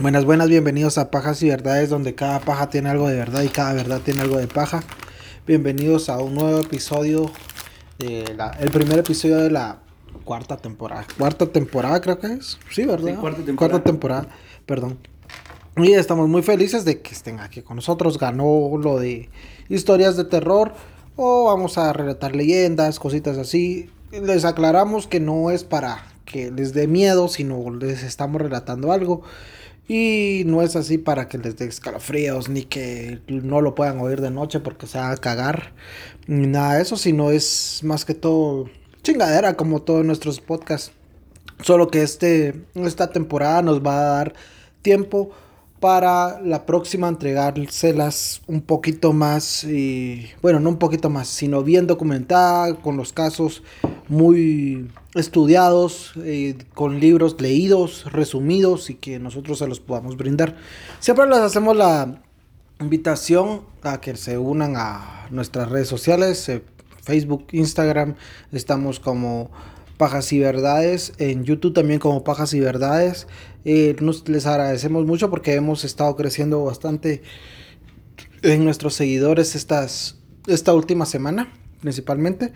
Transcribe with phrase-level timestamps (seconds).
[0.00, 3.48] Buenas, buenas, bienvenidos a Pajas y Verdades, donde cada paja tiene algo de verdad y
[3.48, 4.82] cada verdad tiene algo de paja.
[5.46, 7.30] Bienvenidos a un nuevo episodio,
[7.98, 9.80] de la, el primer episodio de la
[10.24, 11.06] cuarta temporada.
[11.18, 12.58] Cuarta temporada creo que es.
[12.70, 13.10] Sí, ¿verdad?
[13.10, 13.56] Sí, cuarta temporada.
[13.56, 14.28] Cuarta temporada,
[14.64, 14.98] perdón.
[15.76, 18.18] Y estamos muy felices de que estén aquí con nosotros.
[18.18, 19.28] Ganó lo de
[19.68, 20.72] historias de terror
[21.16, 23.90] o vamos a relatar leyendas, cositas así.
[24.12, 29.24] Les aclaramos que no es para que les dé miedo, sino les estamos relatando algo.
[29.92, 34.20] Y no es así para que les dé escalofríos, ni que no lo puedan oír
[34.20, 35.72] de noche porque se va a cagar,
[36.28, 38.70] ni nada de eso, sino es más que todo
[39.02, 40.92] chingadera como todos nuestros podcasts.
[41.62, 44.34] Solo que este, esta temporada nos va a dar
[44.80, 45.32] tiempo
[45.80, 51.86] para la próxima entregárselas un poquito más, y, bueno, no un poquito más, sino bien
[51.86, 53.62] documentada, con los casos
[54.08, 60.56] muy estudiados, eh, con libros leídos, resumidos y que nosotros se los podamos brindar.
[61.00, 62.22] Siempre les hacemos la
[62.78, 66.62] invitación a que se unan a nuestras redes sociales, eh,
[67.02, 68.14] Facebook, Instagram,
[68.52, 69.50] estamos como
[70.00, 73.26] Pajas y Verdades, en YouTube también como Pajas y Verdades.
[73.66, 77.20] Eh, nos, les agradecemos mucho porque hemos estado creciendo bastante
[78.40, 82.54] en nuestros seguidores estas, esta última semana, principalmente,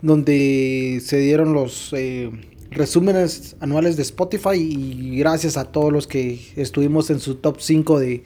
[0.00, 2.30] donde se dieron los eh,
[2.70, 8.00] resúmenes anuales de Spotify y gracias a todos los que estuvimos en su top 5
[8.00, 8.24] de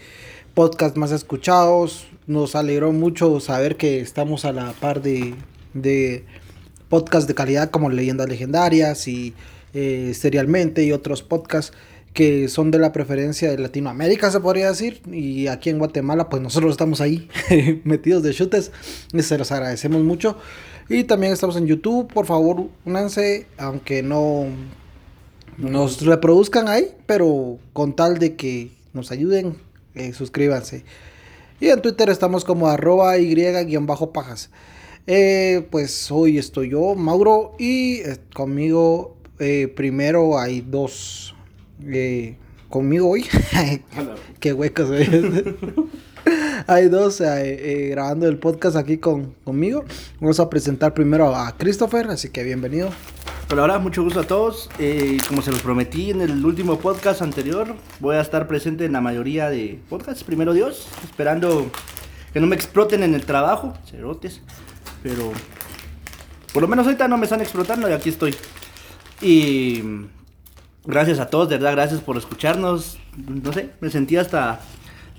[0.55, 2.07] podcast más escuchados.
[2.29, 5.35] Nos alegró mucho saber que estamos a la par de,
[5.75, 6.25] de
[6.91, 9.33] podcasts de calidad como Leyendas Legendarias y
[9.73, 11.73] eh, Serialmente y otros podcasts
[12.13, 15.01] que son de la preferencia de Latinoamérica, se podría decir.
[15.11, 17.29] Y aquí en Guatemala, pues nosotros estamos ahí
[17.85, 18.73] metidos de chutes.
[19.17, 20.37] Se los agradecemos mucho.
[20.89, 22.13] Y también estamos en YouTube.
[22.13, 24.47] Por favor, únanse, aunque no
[25.57, 29.57] nos reproduzcan ahí, pero con tal de que nos ayuden,
[29.95, 30.85] eh, suscríbanse.
[31.61, 34.51] Y en Twitter estamos como arroba y-pajas.
[35.07, 41.35] Eh, pues hoy estoy yo, Mauro, y eh, conmigo eh, primero hay dos.
[41.85, 42.37] eh,
[42.69, 43.27] conmigo hoy.
[44.41, 45.09] Qué huecos es.
[46.67, 49.85] hay dos eh, eh, grabando el podcast aquí con, conmigo.
[50.21, 52.91] Vamos a presentar primero a Christopher, así que bienvenido.
[53.51, 54.71] Hola, hola, mucho gusto a todos.
[54.79, 58.93] Eh, como se los prometí en el último podcast anterior, voy a estar presente en
[58.93, 61.69] la mayoría de podcasts, primero Dios, esperando
[62.33, 64.43] que no me exploten en el trabajo, cerotes.
[65.03, 65.33] Pero
[66.53, 68.35] por lo menos ahorita no me están explotando y aquí estoy.
[69.21, 69.83] Y
[70.85, 72.99] gracias a todos, de verdad, gracias por escucharnos.
[73.17, 74.61] No sé, me sentí hasta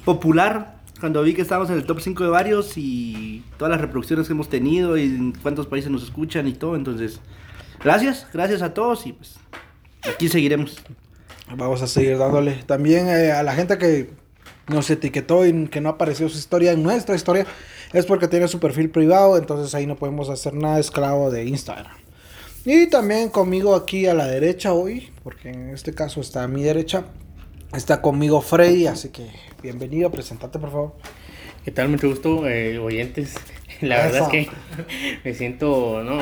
[0.05, 4.27] popular cuando vi que estábamos en el top 5 de varios y todas las reproducciones
[4.27, 6.75] que hemos tenido y en cuántos países nos escuchan y todo.
[6.75, 7.19] Entonces,
[7.83, 9.35] gracias, gracias a todos y pues
[10.13, 10.77] aquí seguiremos.
[11.55, 12.63] Vamos a seguir dándole.
[12.65, 14.11] También eh, a la gente que
[14.71, 17.45] nos etiquetó y que no apareció su historia en nuestra historia,
[17.93, 21.95] es porque tiene su perfil privado, entonces ahí no podemos hacer nada esclavo de Instagram.
[22.65, 26.63] Y también conmigo aquí a la derecha hoy, porque en este caso está a mi
[26.63, 27.05] derecha,
[27.73, 29.27] está conmigo Freddy, así que
[29.61, 30.95] bienvenido, presentate por favor.
[31.65, 31.89] ¿Qué tal?
[31.89, 33.35] Mucho gusto, eh, oyentes.
[33.81, 34.49] La verdad es que
[35.23, 36.19] me siento, ¿no?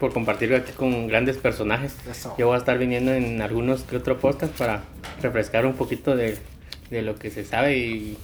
[0.00, 1.94] Por compartirlo aquí con grandes personajes.
[2.10, 2.34] Eso.
[2.38, 4.84] Yo voy a estar viniendo en algunos que otros podcasts para
[5.22, 6.38] refrescar un poquito de,
[6.90, 8.16] de lo que se sabe y,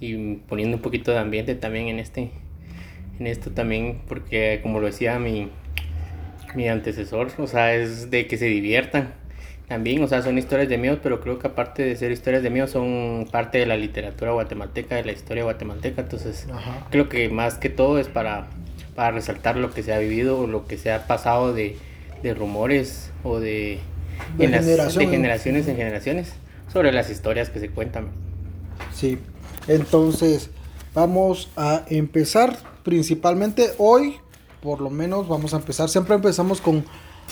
[0.00, 2.30] y poniendo un poquito de ambiente también en este
[3.20, 5.48] en esto también porque como lo decía mi,
[6.54, 9.12] mi antecesor, o sea, es de que se diviertan
[9.66, 12.48] también, o sea, son historias de miedo, pero creo que aparte de ser historias de
[12.50, 16.86] miedo son parte de la literatura guatemalteca, de la historia guatemalteca, entonces Ajá.
[16.90, 18.46] creo que más que todo es para,
[18.94, 21.76] para resaltar lo que se ha vivido o lo que se ha pasado de,
[22.22, 23.78] de rumores o de,
[24.38, 26.32] De en las- de en- generaciones en generaciones
[26.72, 28.08] sobre las historias que se cuentan.
[28.94, 29.18] Sí,
[29.66, 30.50] entonces
[30.94, 34.16] vamos a empezar principalmente hoy,
[34.62, 36.84] por lo menos vamos a empezar, siempre empezamos con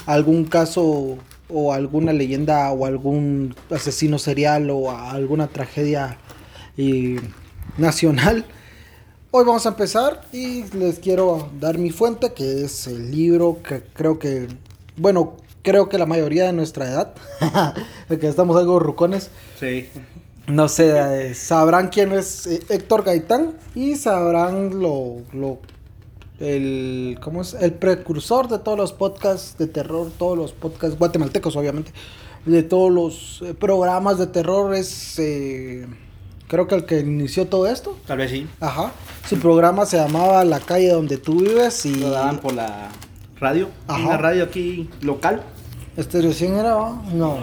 [0.06, 1.16] algún caso
[1.48, 6.18] o alguna leyenda o algún asesino serial o alguna tragedia
[7.78, 8.44] nacional.
[9.30, 13.82] Hoy vamos a empezar y les quiero dar mi fuente, que es el libro que
[13.92, 14.48] creo que,
[14.96, 15.36] bueno,
[15.66, 17.12] creo que la mayoría de nuestra edad,
[18.08, 19.88] que estamos algo rucones, Sí.
[20.46, 20.92] no sé,
[21.30, 25.58] eh, sabrán quién es eh, Héctor Gaitán y sabrán lo, lo,
[26.38, 27.54] el, ¿cómo es?
[27.54, 31.90] El precursor de todos los podcasts de terror, todos los podcasts guatemaltecos, obviamente,
[32.44, 35.84] de todos los eh, programas de terror es, eh,
[36.46, 37.98] creo que el que inició todo esto.
[38.06, 38.46] Tal vez sí.
[38.60, 38.92] Ajá.
[39.28, 42.90] Su programa se llamaba La calle donde tú vives y Lo daban por la
[43.40, 43.68] radio.
[43.88, 44.06] Ajá.
[44.06, 45.42] Una radio aquí local.
[45.96, 47.02] Este recién era, ¿va?
[47.12, 47.38] no,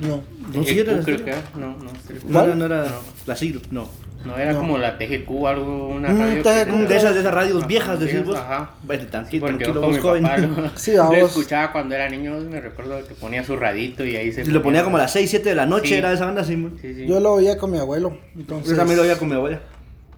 [0.00, 0.22] no.
[0.52, 1.42] No, sí era creo que era.
[1.54, 1.90] No, no.
[2.28, 2.86] No, no, no era
[3.26, 3.88] la Siglo, no.
[4.24, 4.60] No, era No.
[4.60, 6.42] como la TGQ, algo, una Mm, radio.
[6.42, 8.36] TGQ, De esas, de esas radios Ajá, viejas, sí, decís vos.
[8.36, 8.70] Ajá.
[8.84, 10.22] Vete, Sí, tranquilo, porque tranquilo, vos joven.
[10.56, 11.18] lo, Sí, lo vamos.
[11.18, 14.62] escuchaba cuando era niño, me recuerdo que ponía su radito y ahí se Y lo
[14.62, 15.94] ponía como a las 6, 7 de la noche, Sí.
[15.94, 16.44] era esa banda.
[16.44, 17.06] Sí, sí.
[17.06, 18.16] Yo lo oía con mi abuelo.
[18.36, 19.60] Entonces, Yo también lo oía con mi abuela.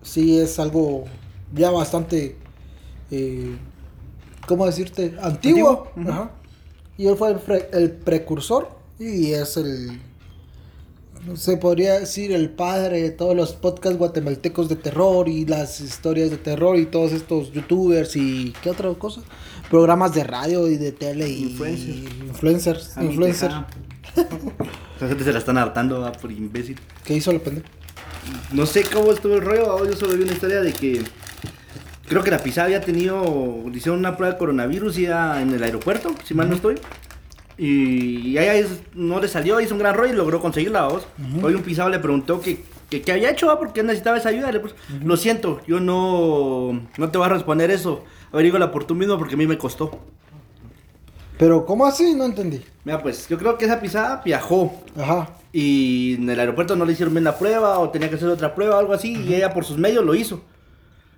[0.03, 1.05] sí es algo
[1.55, 2.37] ya bastante,
[3.11, 3.55] eh,
[4.47, 5.15] ¿cómo decirte?
[5.23, 5.89] Antiguo.
[5.97, 6.13] Antiguo.
[6.13, 6.31] Ajá.
[6.99, 8.69] Y él fue el, pre- el precursor
[8.99, 10.01] y es el,
[11.35, 16.31] se podría decir, el padre de todos los podcasts guatemaltecos de terror y las historias
[16.31, 19.23] de terror y todos estos youtubers y qué otra cosa,
[19.71, 21.97] programas de radio y de tele y Influencers.
[22.29, 23.51] influencers, influencer.
[23.51, 23.67] La
[25.09, 26.79] gente se la están hartando va, por imbécil.
[27.05, 27.67] ¿Qué hizo la pendeja?
[28.53, 31.03] No sé cómo estuvo el rollo, ahora yo solo vi una historia de que
[32.09, 35.63] creo que la pisada había tenido, hicieron una prueba de coronavirus y era en el
[35.63, 36.77] aeropuerto, si mal no estoy.
[37.57, 40.89] Y, y a ella es- no le salió, hizo un gran rollo y logró conseguirla,
[40.89, 41.07] vos.
[41.43, 44.51] Hoy un pisado le preguntó que, que, había hecho, porque necesitaba esa ayuda.
[44.51, 44.75] Le puso,
[45.05, 48.05] lo siento, yo no, no te voy a responder eso.
[48.33, 50.01] Averígala por tú mismo porque a mí me costó.
[51.39, 52.15] Pero ¿cómo así?
[52.15, 52.63] No entendí.
[52.85, 55.31] Mira, pues yo creo que esa pisada viajó Ajá.
[55.53, 58.55] y en el aeropuerto no le hicieron bien la prueba o tenía que hacer otra
[58.55, 60.43] prueba o algo así y ella por sus medios lo hizo.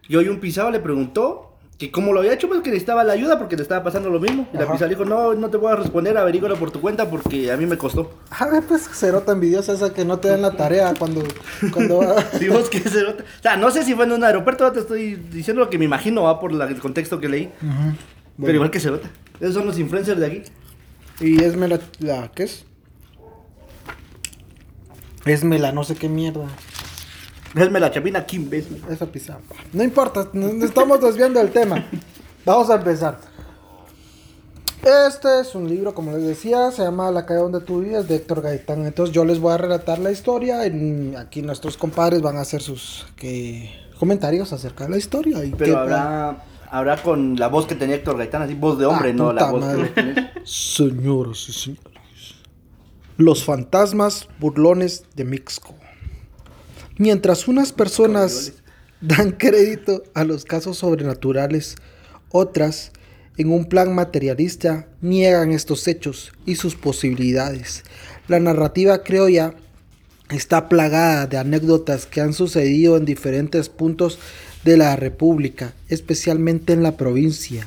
[0.08, 1.43] Y hoy un pisado le preguntó
[1.79, 4.19] que cómo lo había hecho, pues que necesitaba la ayuda porque le estaba pasando lo
[4.19, 4.49] mismo.
[4.53, 7.11] Y la pisada le dijo, no, no te voy a responder, averígalo por tu cuenta
[7.11, 8.14] porque a mí me costó.
[8.31, 11.23] A ver, pues cerota envidiosa esa que no te dan la tarea cuando,
[11.73, 12.00] cuando
[12.38, 14.81] Si vos quieres ser otra- O sea, no sé si fue en un aeropuerto, te
[14.81, 17.50] estoy diciendo lo que me imagino, va por la- el contexto que leí.
[18.41, 19.11] Pero igual que Cerota.
[19.41, 20.43] Esos son los influencers de aquí.
[21.20, 22.64] Y esme la, la- ¿qué es?
[25.25, 26.47] Esme la no sé qué mierda.
[27.54, 28.82] Déjenme la chapina aquí, imbécil.
[28.90, 29.38] Esa pizza.
[29.72, 30.28] No importa,
[30.62, 31.84] estamos desviando del tema.
[32.44, 33.19] Vamos a empezar.
[35.08, 38.16] Este es un libro, como les decía, se llama La calle donde tú vives, de
[38.16, 38.87] Héctor Gaitán.
[38.87, 40.64] Entonces yo les voy a relatar la historia.
[40.64, 45.42] en- aquí nuestros compadres van a hacer sus que, comentarios acerca de la historia.
[45.44, 49.10] Y Pero habrá, habrá con la voz que tenía Héctor Gaitán, así voz de hombre,
[49.10, 49.82] Ah, no la voz madre.
[49.92, 50.25] que tenés.
[50.44, 51.82] Señoras y señores,
[53.16, 55.75] los fantasmas burlones de Mixco.
[56.98, 58.54] Mientras unas personas
[59.00, 61.76] dan crédito a los casos sobrenaturales,
[62.31, 62.93] otras,
[63.37, 67.84] en un plan materialista, niegan estos hechos y sus posibilidades.
[68.28, 69.54] La narrativa criolla
[70.31, 74.19] está plagada de anécdotas que han sucedido en diferentes puntos
[74.64, 77.66] de la República, especialmente en la provincia,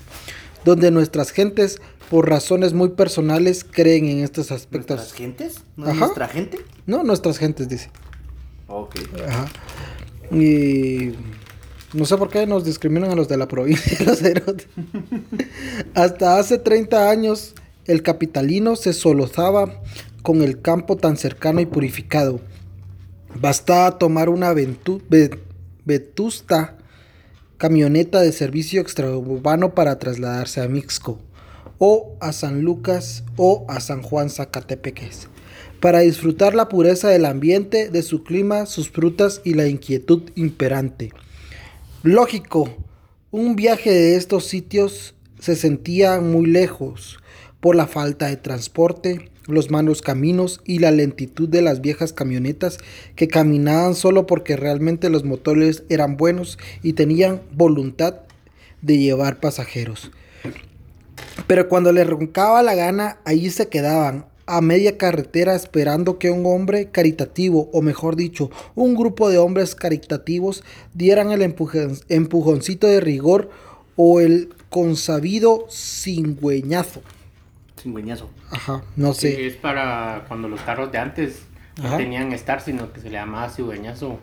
[0.65, 1.79] donde nuestras gentes,
[2.09, 5.13] por razones muy personales, creen en estos ¿Nuestras aspectos.
[5.13, 5.61] gentes?
[5.77, 5.99] ¿No es Ajá.
[5.99, 6.57] nuestra gente?
[6.87, 7.91] No, nuestras gentes, dice.
[8.69, 8.95] Ok.
[9.27, 9.49] Ajá.
[10.31, 11.13] Y
[11.93, 14.67] no sé por qué nos discriminan a los de la provincia, los cerotes.
[15.95, 17.55] Hasta hace 30 años,
[17.85, 19.81] el capitalino se solozaba
[20.21, 22.41] con el campo tan cercano y purificado.
[23.39, 24.53] Bastaba tomar una
[25.85, 26.77] vetusta
[27.57, 31.19] camioneta de servicio extraurbano para trasladarse a Mixco,
[31.77, 35.28] o a San Lucas, o a San Juan Zacatepeques,
[35.79, 41.11] para disfrutar la pureza del ambiente, de su clima, sus frutas y la inquietud imperante.
[42.03, 42.69] Lógico,
[43.31, 47.19] un viaje de estos sitios se sentía muy lejos
[47.59, 52.77] por la falta de transporte, los malos caminos y la lentitud de las viejas camionetas
[53.15, 58.21] que caminaban solo porque realmente los motores eran buenos y tenían voluntad
[58.81, 60.11] de llevar pasajeros.
[61.47, 66.45] Pero cuando le roncaba la gana, allí se quedaban, a media carretera, esperando que un
[66.45, 70.63] hombre caritativo, o mejor dicho, un grupo de hombres caritativos,
[70.93, 73.49] dieran el empujon- empujoncito de rigor
[73.95, 77.01] o el consabido cingüeñazo.
[77.81, 78.29] Cingüeñazo.
[78.51, 79.47] Ajá, no Sí, sé.
[79.47, 81.43] es para cuando los carros de antes
[81.81, 84.19] no tenían estar, sino que se le llamaba cigüeñazo.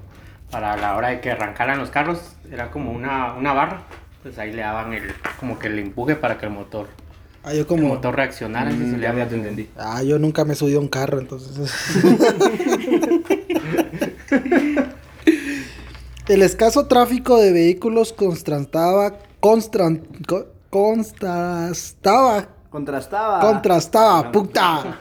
[0.50, 2.18] Para la hora de que arrancaran los carros,
[2.52, 3.82] era como una, una barra.
[4.22, 5.02] Pues ahí le daban el,
[5.40, 6.88] como que el empuje para que el motor,
[7.46, 7.86] Ah, yo el como...
[7.86, 8.70] motor reaccionara.
[8.70, 9.68] así se le te entendí.
[9.76, 11.56] Ah, yo nunca me subí a un carro, entonces.
[16.28, 23.40] El escaso tráfico de vehículos contrastaba, constran- co- contrastaba, Contrastaba.
[23.40, 24.98] contrastaba, puta,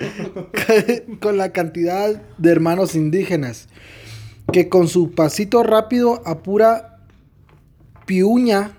[1.20, 3.68] con la cantidad de hermanos indígenas
[4.54, 7.00] que con su pasito rápido a pura
[8.06, 8.74] piuña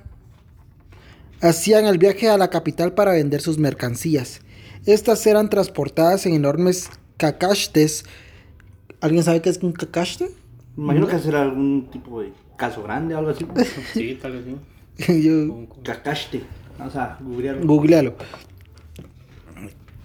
[1.40, 4.40] hacían el viaje a la capital para vender sus mercancías.
[4.86, 8.04] Estas eran transportadas en enormes cacashtes.
[9.00, 10.30] ¿Alguien sabe qué es un cacaste?
[10.76, 13.46] Me imagino que será algún tipo de caso grande o algo así.
[13.94, 15.22] Sí, tal vez sí.
[15.22, 16.42] Yo, Cacaste.
[16.78, 17.66] Vamos a googlearlo.
[17.66, 18.14] googlealo.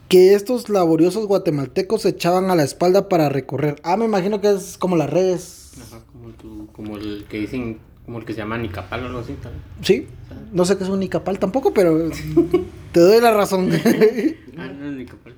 [0.07, 3.75] que estos laboriosos guatemaltecos se echaban a la espalda para recorrer.
[3.83, 5.71] Ah, me imagino que es como las redes.
[5.81, 7.79] Ajá, como, tu- como el que dicen,
[8.11, 9.37] como el que se llama Nicapal o algo así.
[9.41, 9.53] tal.
[9.81, 10.05] Sí,
[10.51, 12.09] no sé qué es un Nicapal tampoco, pero
[12.91, 13.69] te doy la razón.
[14.57, 15.33] Ah, no es Nicapal.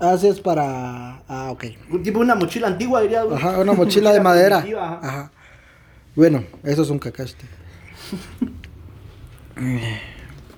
[0.00, 1.22] Haces para...
[1.28, 1.66] Ah, ok.
[1.88, 3.22] Un tipo una mochila antigua, diría.
[3.22, 3.36] güey.
[3.36, 4.58] Ajá, una mochila de madera.
[4.58, 4.98] ajá.
[5.02, 5.30] Ajá.
[6.16, 7.44] Bueno, eso es un cacaste.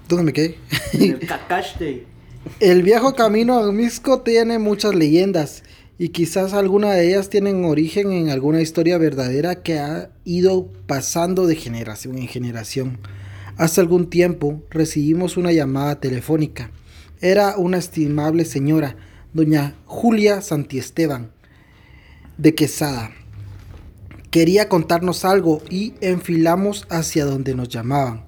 [0.09, 0.59] ¿Dónde me quedé?
[0.95, 2.07] El cacaste.
[2.61, 5.63] El viejo camino a Misco tiene muchas leyendas
[5.99, 11.47] y quizás alguna de ellas tienen origen en alguna historia verdadera que ha ido pasando
[11.47, 12.99] de generación en generación.
[13.57, 16.71] Hace algún tiempo recibimos una llamada telefónica.
[17.23, 18.97] Era una estimable señora,
[19.33, 21.31] doña Julia Santiesteban,
[22.37, 23.13] de Quesada.
[24.31, 28.27] Quería contarnos algo y enfilamos hacia donde nos llamaban.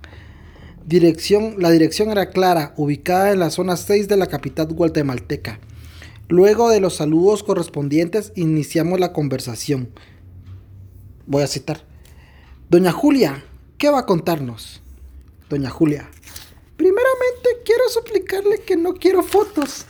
[0.87, 5.61] Dirección, la dirección era clara, ubicada en la zona 6 de la capital guatemalteca.
[6.29, 9.89] Luego de los saludos correspondientes, iniciamos la conversación.
[11.27, 11.83] Voy a citar.
[12.69, 13.43] Doña Julia,
[13.79, 14.83] ¿qué va a contarnos?
[15.49, 16.11] Doña Julia,
[16.77, 19.87] primeramente quiero suplicarle que no quiero fotos.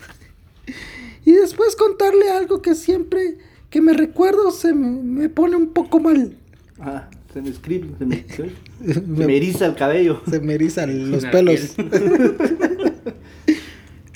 [1.24, 3.38] Y después contarle algo que siempre
[3.70, 6.36] que me recuerdo se me, me pone un poco mal.
[6.78, 10.22] Ajá, se me escribe, se me, se me- se me eriza el cabello.
[10.30, 11.74] Se me erizan los pelos.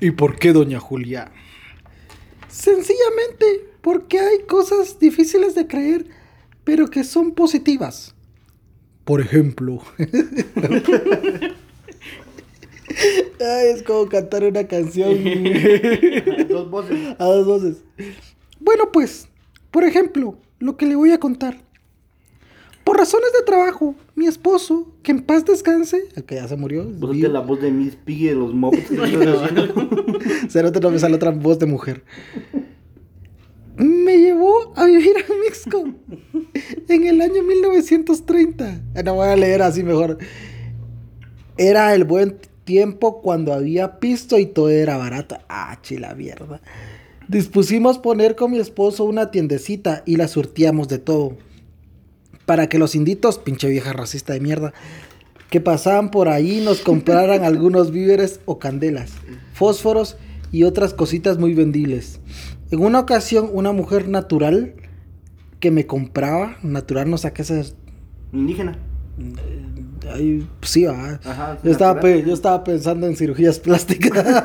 [0.00, 1.31] ¿Y por qué, doña Julia?
[2.62, 6.07] Sencillamente porque hay cosas difíciles de creer,
[6.62, 8.14] pero que son positivas.
[9.04, 9.83] Por ejemplo.
[13.40, 15.12] Ay, es como cantar una canción
[16.49, 17.16] Dos voces.
[17.19, 17.78] a dos voces.
[18.61, 19.26] Bueno, pues,
[19.73, 21.61] por ejemplo, lo que le voy a contar.
[22.85, 26.83] Por razones de trabajo, mi esposo, que en paz descanse, el que ya se murió,
[26.83, 27.27] es Vos vivo.
[27.29, 28.89] de la voz de Miss Piggy de los Muppets.
[30.51, 32.03] Cerote no me sale otra voz de mujer.
[33.77, 35.85] Me llevó a vivir a Mixco
[36.89, 38.81] en el año 1930.
[38.95, 40.19] Eh, No voy a leer así mejor.
[41.57, 45.39] Era el buen tiempo cuando había pisto y todo era barato.
[45.49, 46.61] Ah, chila mierda.
[47.29, 51.37] Dispusimos poner con mi esposo una tiendecita y la surtíamos de todo.
[52.46, 54.72] Para que los inditos, pinche vieja racista de mierda,
[55.50, 59.12] que pasaban por ahí nos compraran algunos víveres o candelas,
[59.52, 60.16] fósforos
[60.50, 62.20] y otras cositas muy vendibles.
[62.70, 64.75] En una ocasión, una mujer natural
[65.61, 67.76] que me compraba, natural no sé qué es.
[68.32, 68.78] Indígena.
[70.11, 71.20] Ay, pues sí, va.
[71.25, 74.25] Ajá, yo, estaba yo estaba pensando en cirugías plásticas.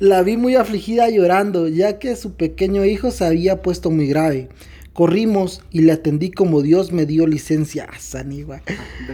[0.00, 4.48] La vi muy afligida llorando, ya que su pequeño hijo se había puesto muy grave.
[4.92, 7.86] Corrimos y le atendí como Dios me dio licencia.
[7.90, 8.60] Ah, Sanigua.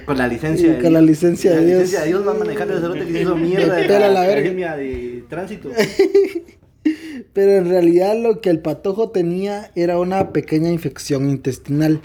[0.07, 1.79] Con la licencia de Con la licencia de La Dios.
[1.83, 4.21] licencia de Dios va a manejar el cerote que se hizo mierda de la, la
[4.23, 4.77] verga.
[4.77, 5.71] de tránsito.
[7.33, 12.01] Pero en realidad lo que el patojo tenía era una pequeña infección intestinal,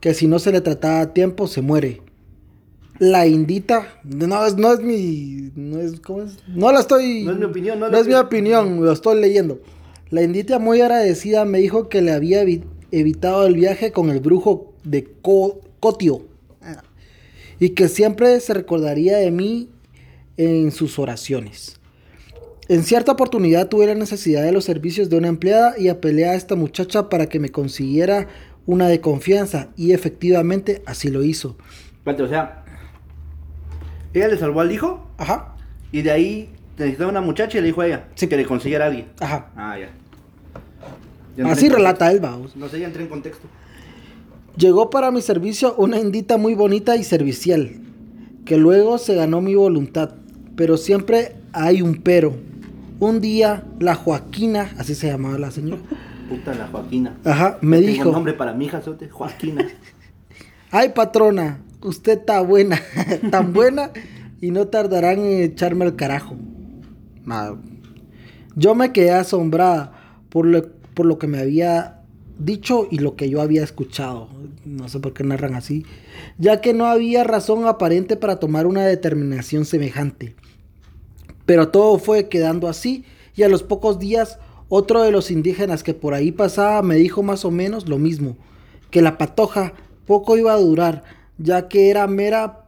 [0.00, 2.02] que si no se le trataba a tiempo se muere.
[2.98, 6.38] La indita, no es, no es mi, no es, ¿cómo es?
[6.48, 9.20] No la estoy, No es mi opinión, no no, la es mi opinión, lo estoy
[9.20, 9.60] leyendo.
[10.10, 12.42] La indita muy agradecida me dijo que le había
[12.92, 16.26] evitado el viaje con el brujo de Co- Cotio
[16.62, 16.82] Ah.
[17.60, 19.70] y que siempre se recordaría de mí
[20.36, 21.78] en sus oraciones.
[22.68, 26.34] En cierta oportunidad tuve la necesidad de los servicios de una empleada y apelé a
[26.34, 28.26] esta muchacha para que me consiguiera
[28.66, 31.56] una de confianza y efectivamente así lo hizo.
[31.98, 32.64] Espérate, o sea,
[34.12, 35.54] ella le salvó al hijo Ajá,
[35.92, 38.26] y de ahí necesitaba una muchacha y le dijo a ella Sí.
[38.26, 39.06] que le consiguiera a alguien.
[39.20, 39.50] ajá.
[39.56, 39.90] Ah, ya.
[41.44, 42.56] Así relata él, vamos.
[42.56, 43.46] No sé, ya entré en contexto.
[44.56, 47.72] Llegó para mi servicio una indita muy bonita y servicial,
[48.44, 50.14] que luego se ganó mi voluntad,
[50.56, 52.34] pero siempre hay un pero.
[52.98, 55.82] Un día la Joaquina, así se llamaba la señora,
[56.30, 57.18] Puta la Joaquina.
[57.24, 59.66] ajá, me Tengo dijo, nombre para mi hija, Joaquina.
[60.70, 62.80] ay patrona, usted está buena,
[63.30, 63.90] tan buena
[64.40, 66.36] y no tardarán en echarme al carajo.
[68.54, 69.92] Yo me quedé asombrada
[70.30, 70.62] por lo,
[70.96, 72.00] por lo que me había
[72.38, 74.28] dicho y lo que yo había escuchado.
[74.64, 75.84] No sé por qué narran así.
[76.38, 80.34] Ya que no había razón aparente para tomar una determinación semejante.
[81.44, 83.04] Pero todo fue quedando así
[83.36, 84.38] y a los pocos días
[84.70, 88.38] otro de los indígenas que por ahí pasaba me dijo más o menos lo mismo,
[88.90, 89.74] que la patoja
[90.06, 91.04] poco iba a durar,
[91.36, 92.64] ya que era mera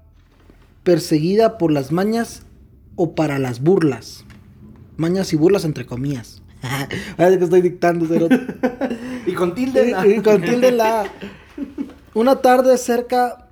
[0.85, 2.43] perseguida por las mañas
[2.95, 4.27] o para las burlas.
[4.99, 6.38] Mañas y burlas entre comillas.
[7.17, 8.07] Parece que estoy dictando,
[9.27, 9.95] y con tilde.
[10.07, 11.05] Y- y con tilde la.
[12.15, 13.45] Una tarde cerca.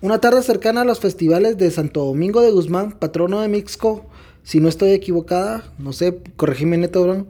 [0.00, 4.06] Una tarde cercana a los festivales de Santo Domingo de Guzmán, patrono de Mixco,
[4.42, 7.26] si no estoy equivocada, no sé, corregime neto, bro.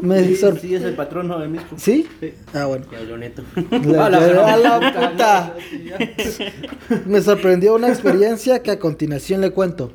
[0.00, 1.74] Me Sí, sor- sí, es el patrono de Misco.
[1.76, 2.06] ¿Sí?
[2.20, 2.32] Sí.
[2.54, 2.86] Ah, bueno.
[3.18, 3.42] Neto.
[3.70, 5.10] La- A la la- a la puta.
[5.10, 5.54] puta.
[7.06, 9.92] Me sorprendió una experiencia que a continuación le cuento.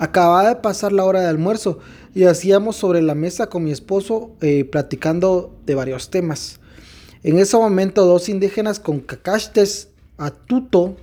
[0.00, 1.78] Acababa de pasar la hora de almuerzo
[2.14, 6.58] y hacíamos sobre la mesa con mi esposo eh, platicando de varios temas.
[7.22, 10.96] En ese momento dos indígenas con cacastes a tuto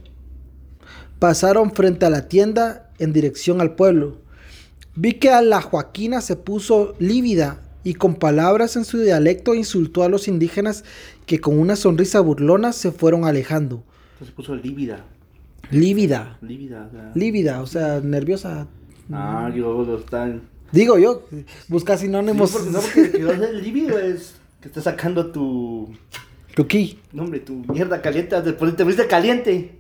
[1.20, 4.18] pasaron frente a la tienda en dirección al pueblo.
[4.96, 10.02] Vi que a la Joaquina se puso lívida y con palabras en su dialecto insultó
[10.02, 10.84] a los indígenas
[11.28, 13.84] que con una sonrisa burlona se fueron alejando.
[14.14, 15.06] Entonces puso lívida.
[15.70, 17.12] Lívida, Lívida, o sea.
[17.14, 18.68] lívida, o sea, nerviosa.
[19.12, 20.42] Ah, digo, lo están.
[20.72, 21.24] Digo yo,
[21.68, 22.52] busca Sí, sinónimos.
[22.52, 25.94] porque, no, porque a ser lívido es que estás sacando tu.
[26.56, 28.42] Tuki, No, hombre, tu mierda caliente.
[28.42, 29.80] Después te fuiste caliente.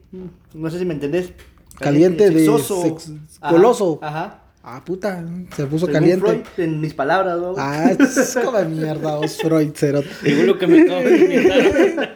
[0.53, 1.31] No sé si me entendés.
[1.79, 2.81] Caliente de sexoso.
[2.83, 3.99] sex- Ajá, goloso.
[4.01, 4.43] Ajá.
[4.63, 6.25] Ah, puta, se puso Según caliente.
[6.25, 7.53] Freud, en mis palabras, ¿no?
[7.57, 9.71] Ah, es como mierda, vos, Freud.
[9.75, 12.15] Según lo que me acabo de inventar.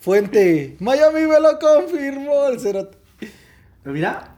[0.00, 2.96] Fuente, Miami me lo confirmó el cerote.
[3.82, 4.29] Pero mira,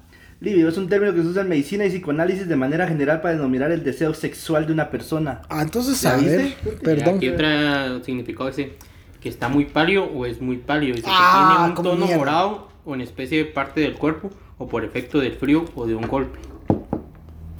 [0.43, 3.35] libido es un término que se usa en medicina y psicoanálisis de manera general para
[3.35, 5.43] denominar el deseo sexual de una persona.
[5.49, 7.17] Ah, entonces, ¿Ya a ver, perdón.
[7.17, 8.73] Aquí otro significado dice
[9.21, 10.97] que está muy pálido o es muy pálido.
[10.97, 12.19] Dice Ah, que tiene un tono mierda.
[12.19, 15.95] morado o en especie de parte del cuerpo o por efecto del frío o de
[15.95, 16.39] un golpe.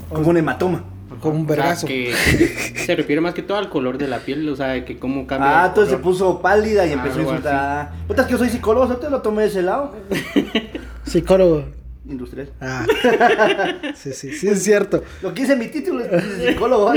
[0.09, 0.85] Como un hematoma.
[1.21, 1.87] Como un O sea, vergazo.
[1.87, 2.13] que
[2.85, 5.25] se refiere más que todo al color de la piel, o sea, de que cómo
[5.27, 5.63] cambia.
[5.63, 7.93] Ah, entonces se puso pálida y empezó a insultar.
[8.09, 9.95] Puta, es que yo soy psicólogo, ¿no te lo tomé de ese lado?
[11.05, 11.67] Psicólogo.
[12.09, 12.51] Industrial.
[12.61, 12.87] Ah.
[13.95, 15.05] Sí, sí, sí, es cierto.
[15.23, 16.93] Lo que hice en mi título es psicólogo.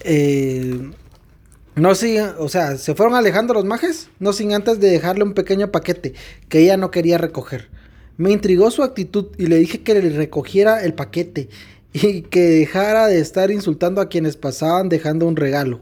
[0.00, 0.90] Eh,
[1.76, 5.32] no sin, o sea, se fueron alejando los majes, no sin antes de dejarle un
[5.32, 6.14] pequeño paquete
[6.48, 7.68] que ella no quería recoger.
[8.16, 11.48] Me intrigó su actitud y le dije que le recogiera el paquete
[11.92, 15.80] y que dejara de estar insultando a quienes pasaban dejando un regalo.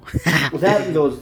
[0.52, 1.20] O sea, los.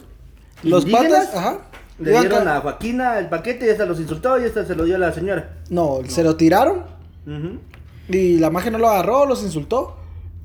[0.62, 1.69] Los patas, ajá.
[2.00, 4.74] Le iban dieron ca- a Joaquina el paquete y esta los insultó y esta se
[4.74, 5.58] lo dio a la señora.
[5.68, 6.84] No, se lo tiraron
[7.26, 7.58] Ujú.
[8.08, 9.96] y la magia no lo agarró, los insultó.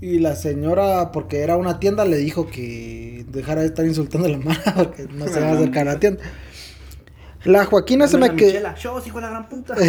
[0.02, 4.32] Y la señora, porque era una tienda, le dijo que dejara de estar insultando a
[4.32, 6.22] la mano porque no se va a acercar a la tienda.
[7.46, 8.48] La Joaquina se me quedó.
[8.48, 9.76] Michela, Yo, hijo de la gran puta.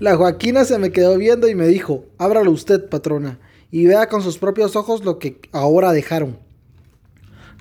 [0.00, 3.38] La Joaquina se me quedó viendo y me dijo, ábralo usted, patrona,
[3.70, 6.38] y vea con sus propios ojos lo que ahora dejaron.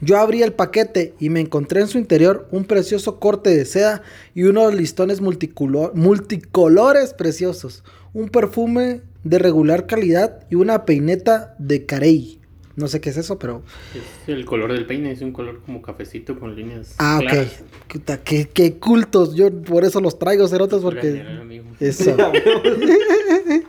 [0.01, 4.03] Yo abrí el paquete y me encontré en su interior un precioso corte de seda
[4.35, 7.83] y unos listones multiculo- multicolores preciosos,
[8.13, 12.39] un perfume de regular calidad y una peineta de carey.
[12.75, 13.63] No sé qué es eso, pero...
[13.95, 16.93] Es el color del peine, es un color como cafecito con líneas.
[16.99, 17.63] Ah, claras.
[17.85, 18.19] ok.
[18.23, 19.33] Qué, qué cultos.
[19.33, 21.11] Yo por eso los traigo, cerotes, porque...
[21.13, 21.65] Gracias, amigo.
[21.79, 22.15] Eso.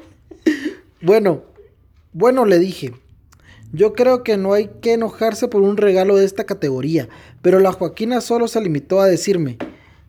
[1.01, 1.45] Bueno,
[2.13, 2.93] bueno, le dije.
[3.73, 7.09] Yo creo que no hay que enojarse por un regalo de esta categoría,
[7.43, 9.59] pero la Joaquina solo se limitó a decirme,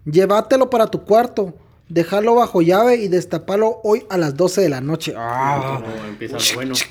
[0.05, 1.53] llévatelo para tu cuarto,
[1.89, 5.13] déjalo bajo llave y destapalo hoy a las 12 de la noche.
[5.17, 6.73] Ah, Como empieza lo bueno.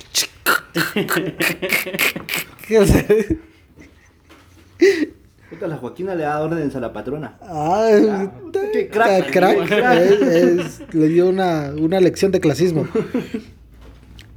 [5.61, 7.39] la Joaquina le da órdenes a la patrona.
[7.43, 8.31] Ah,
[8.73, 9.67] qué crack, qué crack.
[9.67, 9.99] crack.
[10.01, 12.87] Es- es- le dio una, una lección de clasismo.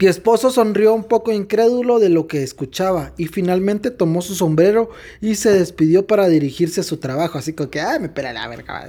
[0.01, 4.89] Mi esposo sonrió un poco incrédulo de lo que escuchaba y finalmente tomó su sombrero
[5.21, 7.37] y se despidió para dirigirse a su trabajo.
[7.37, 8.87] Así como que, ay, me pela la verga.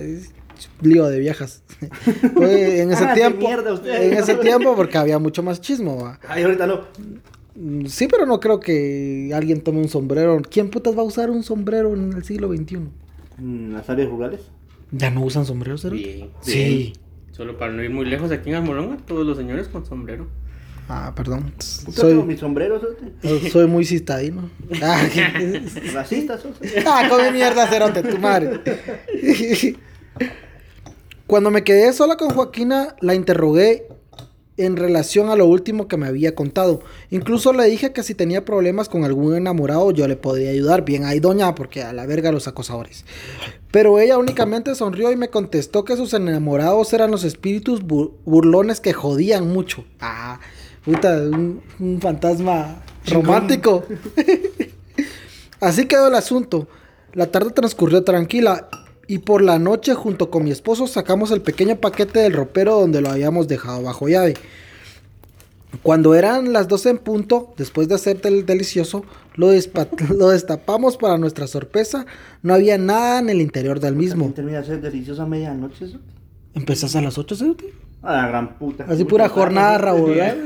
[0.81, 1.63] Lío de viejas.
[2.41, 3.47] En ese Ah, tiempo.
[3.85, 6.03] En ese tiempo, porque había mucho más chismo.
[6.03, 6.19] va.
[6.27, 6.81] Ay, ahorita no.
[7.57, 10.41] Mm, Sí, pero no creo que alguien tome un sombrero.
[10.51, 12.79] ¿Quién putas va a usar un sombrero en el siglo XXI?
[13.39, 14.41] En las áreas rurales.
[14.93, 15.89] ¿Ya no usan sombreros?
[15.91, 16.95] Bien, Sí.
[17.33, 20.27] Solo para no ir muy lejos aquí en Almolonga, todos los señores con sombrero.
[20.89, 21.53] Ah, perdón.
[21.59, 22.83] Soy, mis sombreros,
[23.23, 23.51] ¿sí?
[23.51, 24.51] soy muy citadino.
[24.83, 25.01] Ah,
[25.95, 26.57] Racistas, sos.
[26.87, 28.61] ah, come mierda, cerote, tu madre.
[31.27, 33.87] Cuando me quedé sola con Joaquina, la interrogué
[34.59, 36.81] en relación a lo último que me había contado.
[37.11, 40.85] Incluso le dije que si tenía problemas con algún enamorado, yo le podría ayudar.
[40.85, 43.07] Bien, ahí doña, porque a la verga los acosadores.
[43.71, 48.81] Pero ella únicamente sonrió y me contestó que sus enamorados eran los espíritus bu- burlones
[48.81, 49.87] que jodían mucho.
[50.01, 50.39] Ah,
[50.85, 53.85] puta, un, un fantasma romántico.
[55.61, 56.69] Así quedó el asunto.
[57.13, 58.69] La tarde transcurrió tranquila
[59.07, 63.01] y por la noche junto con mi esposo sacamos el pequeño paquete del ropero donde
[63.01, 64.35] lo habíamos dejado bajo llave.
[65.83, 69.51] Cuando eran las 12 en punto, después de hacer el delicioso, lo,
[70.17, 72.07] lo destapamos para nuestra sorpresa.
[72.43, 74.25] No había nada en el interior del mismo.
[74.27, 75.87] También termina de ser deliciosa medianoche.
[76.55, 77.73] ¿Empezás a las 8, Cerote?
[78.03, 78.85] A la gran puta.
[78.89, 80.37] Así pura jornada, Raúl, ¿verdad?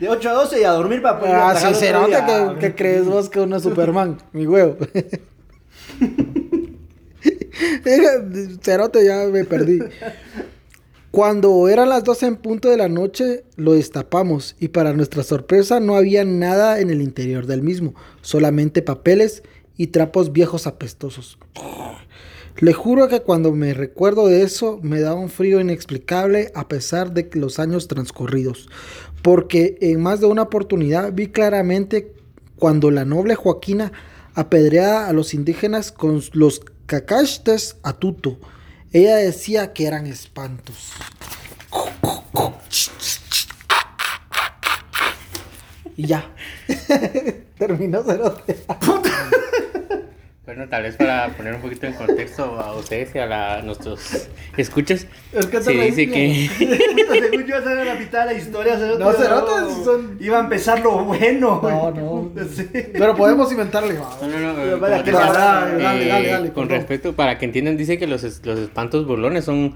[0.00, 3.28] De 8 a 12 y a dormir para poder Ah, sí, que, que crees vos
[3.28, 4.76] que uno es Superman, mi huevo.
[8.62, 9.78] Cerote, ya me perdí.
[11.10, 15.80] Cuando eran las 12 en punto de la noche, lo destapamos y para nuestra sorpresa
[15.80, 19.42] no había nada en el interior del mismo, solamente papeles
[19.76, 21.36] y trapos viejos apestosos.
[22.60, 27.12] Le juro que cuando me recuerdo de eso me da un frío inexplicable a pesar
[27.12, 28.68] de los años transcurridos,
[29.22, 32.12] porque en más de una oportunidad vi claramente
[32.56, 33.92] cuando la noble Joaquina
[34.34, 38.38] apedreaba a los indígenas con los cacachtes a tuto.
[38.92, 40.92] Ella decía que eran espantos.
[45.96, 46.30] Y ya.
[47.58, 48.64] Terminó cerote.
[50.52, 54.26] Bueno, tal vez para poner un poquito en contexto a ustedes y a la- nuestros
[54.56, 56.50] escuchas, Es que se dice que...
[56.58, 58.76] Según yo, esa era la mitad de la historia.
[58.98, 61.60] No, cerotes, son- Iba a empezar lo bueno.
[61.62, 62.32] No, no.
[62.52, 62.66] Sí.
[62.72, 63.94] Pero podemos inventarle.
[63.94, 67.44] No, no, no, vaya que decía, dale, dale, eh, dale, dale, Con respecto, para que
[67.44, 69.74] entiendan, dice que los, es- los espantos burlones son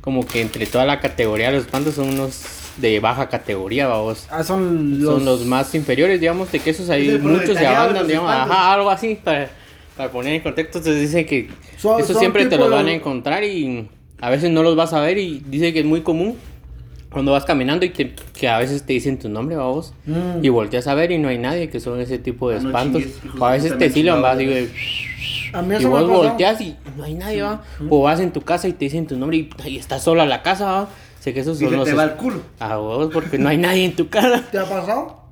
[0.00, 2.40] como que entre toda la categoría los espantos son unos
[2.78, 4.26] de baja categoría, vamos.
[4.30, 5.16] Ah, son los...
[5.16, 8.30] Son los más inferiores, digamos, de que esos Es hay muchos se los digamos, espantos.
[8.56, 9.50] ajá, algo así, para,
[9.96, 12.94] para poner en contexto, entonces dice que Son- eso siempre te los van a de-
[12.96, 13.88] encontrar y
[14.20, 16.36] a veces no los vas a ver y dice que es muy común
[17.10, 20.42] cuando vas caminando y te- que a veces te dicen tu nombre, vamos, Mm.
[20.44, 22.68] y volteas a ver y no hay nadie, que son ese tipo de Ah, no
[22.70, 24.68] espantos, chingues, hijos o a de veces te me silban, vas y chingados.
[25.52, 27.62] A mí y eso me vos volteas y no hay nadie, va.
[27.88, 30.42] O vas en tu casa y te dicen tu nombre y, y estás sola la
[30.42, 30.88] casa, va.
[31.20, 31.84] Sé que esos Y son se los.
[31.88, 32.40] te va es- el culo.
[32.58, 34.42] A vos, porque no hay nadie en tu casa.
[34.50, 35.23] ¿Te ha pasado?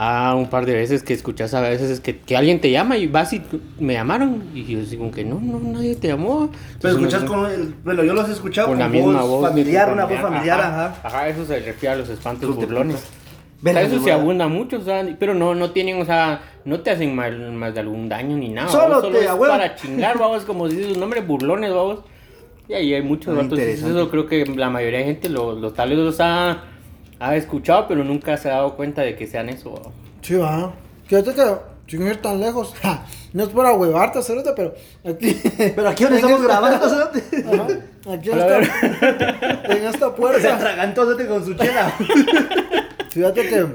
[0.00, 2.96] Ah, un par de veces que escuchas a veces es que, que alguien te llama
[2.96, 3.42] y vas y
[3.80, 4.44] me llamaron.
[4.54, 6.50] Y yo digo que no, no, nadie te llamó.
[6.80, 9.48] Pero Entonces, escuchas no- con el, bueno, yo los he escuchado con la misma voz.
[9.48, 10.86] familiar, una voz familiar, ajá.
[10.86, 11.00] ajá.
[11.08, 12.96] Ajá, eso se refiere a los espantos burlones.
[13.60, 16.78] O sea, eso se abunda mucho, o sea, pero no, no tienen, o sea, no
[16.78, 18.68] te hacen mal, más de algún daño ni nada.
[18.68, 21.98] Solo solo te es para chingar, vamos, como dice su nombre, burlones, vamos.
[22.68, 23.90] Y ahí hay muchos Ah, vatos, interesante.
[23.98, 26.62] eso creo que la mayoría de gente lo, lo- tal vez los ha,
[27.20, 29.92] ha escuchado, pero nunca se ha dado cuenta de que sean eso.
[30.22, 30.72] Sí, va.
[31.06, 31.42] Fíjate que
[31.88, 32.74] sin ir tan lejos.
[32.82, 35.36] ja, no es para huevarte, cerote, pero aquí.
[35.74, 37.22] Pero aquí donde estamos grabando, cerote.
[37.46, 38.58] Ajá, aquí en esta,
[39.76, 40.56] en esta Se puerta.
[40.56, 41.92] atragantó cerote, con su chela.
[43.10, 43.66] Fíjate que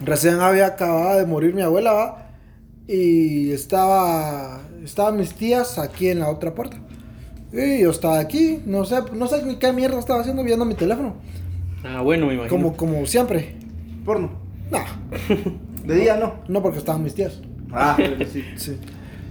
[0.00, 2.26] recién había acabado de morir mi abuela, ¿va?
[2.88, 4.62] Y estaba.
[4.82, 6.78] Estaban mis tías aquí en la otra puerta.
[7.52, 10.74] Y yo estaba aquí, no sé, no sé ni qué mierda estaba haciendo viendo mi
[10.74, 11.16] teléfono.
[11.84, 12.50] Ah, bueno, me imagino.
[12.50, 13.54] Como, como siempre.
[14.04, 14.30] Porno.
[14.70, 14.78] No,
[15.84, 16.34] De día no.
[16.48, 17.40] no porque estaban mis tías.
[17.72, 18.44] Ah, pero sí.
[18.56, 18.76] Sí.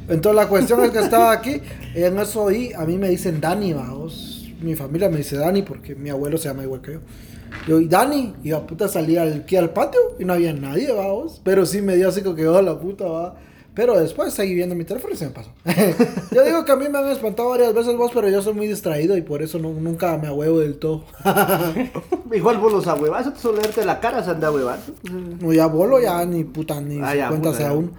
[0.09, 1.61] Entonces la cuestión es que estaba aquí,
[1.95, 4.49] en eso oí, a mí me dicen Dani, vamos.
[4.61, 6.99] Mi familia me dice Dani porque mi abuelo se llama igual que yo.
[7.67, 10.91] Yo, y Dani, y la puta salía al- aquí al patio y no había nadie,
[10.91, 11.41] vamos.
[11.43, 13.35] Pero sí me dio así como que, oh, la puta, va.
[13.73, 15.49] Pero después seguí viendo mi teléfono y se me pasó.
[16.31, 18.67] yo digo que a mí me han espantado varias veces vos, pero yo soy muy
[18.67, 21.05] distraído y por eso no- nunca me ahuevo del todo.
[22.33, 24.83] Igual vos los ahuevas, te suele verte la cara, se anda ahuevando.
[25.39, 27.89] no, ya bolo, ya ni puta, ni Ah, ya, cuenta sea uno.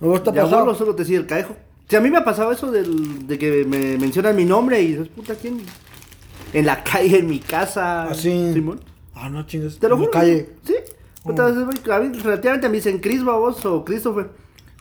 [0.00, 0.74] ¿Vos te ha Ya pasado?
[0.74, 1.54] solo te sigue el caejo.
[1.88, 4.88] Si a mí me ha pasado eso del, de que me mencionan mi nombre y
[4.92, 5.60] dices, puta, ¿quién?
[6.52, 8.04] En la calle, en mi casa.
[8.04, 8.52] Así.
[8.52, 8.80] Simón.
[9.14, 9.78] Ah, no chingues.
[9.78, 10.18] Te lo en la juro.
[10.18, 10.48] calle.
[10.64, 10.74] Sí.
[11.22, 14.30] Puta, a veces, a mí relativamente me dicen Chris, babos, o Christopher.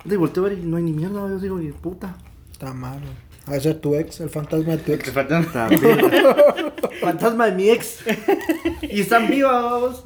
[0.05, 2.15] Y volteo a ver y no hay ni mierda, yo digo, "Y puta.
[2.51, 3.05] Está malo.
[3.45, 5.11] A ese es tu ex, el fantasma de tu ex.
[5.13, 5.81] También.
[7.01, 7.99] Fantasma de mi ex.
[8.81, 10.03] y están vivas, babos.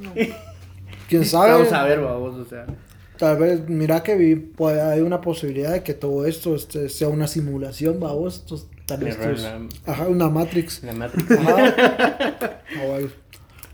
[1.10, 1.51] ¿Quién sabe?
[1.51, 2.65] Vamos a ver, babos, o sea.
[3.17, 7.10] Tal vez, mira que vi, pues, hay una posibilidad de que todo esto este, sea
[7.10, 8.45] una simulación, vamos.
[8.86, 9.45] Tal vez estos-
[9.86, 10.84] ajá, una Matrix.
[10.84, 11.32] La Matrix.
[11.32, 11.73] Ajá.
[12.77, 12.99] Ah,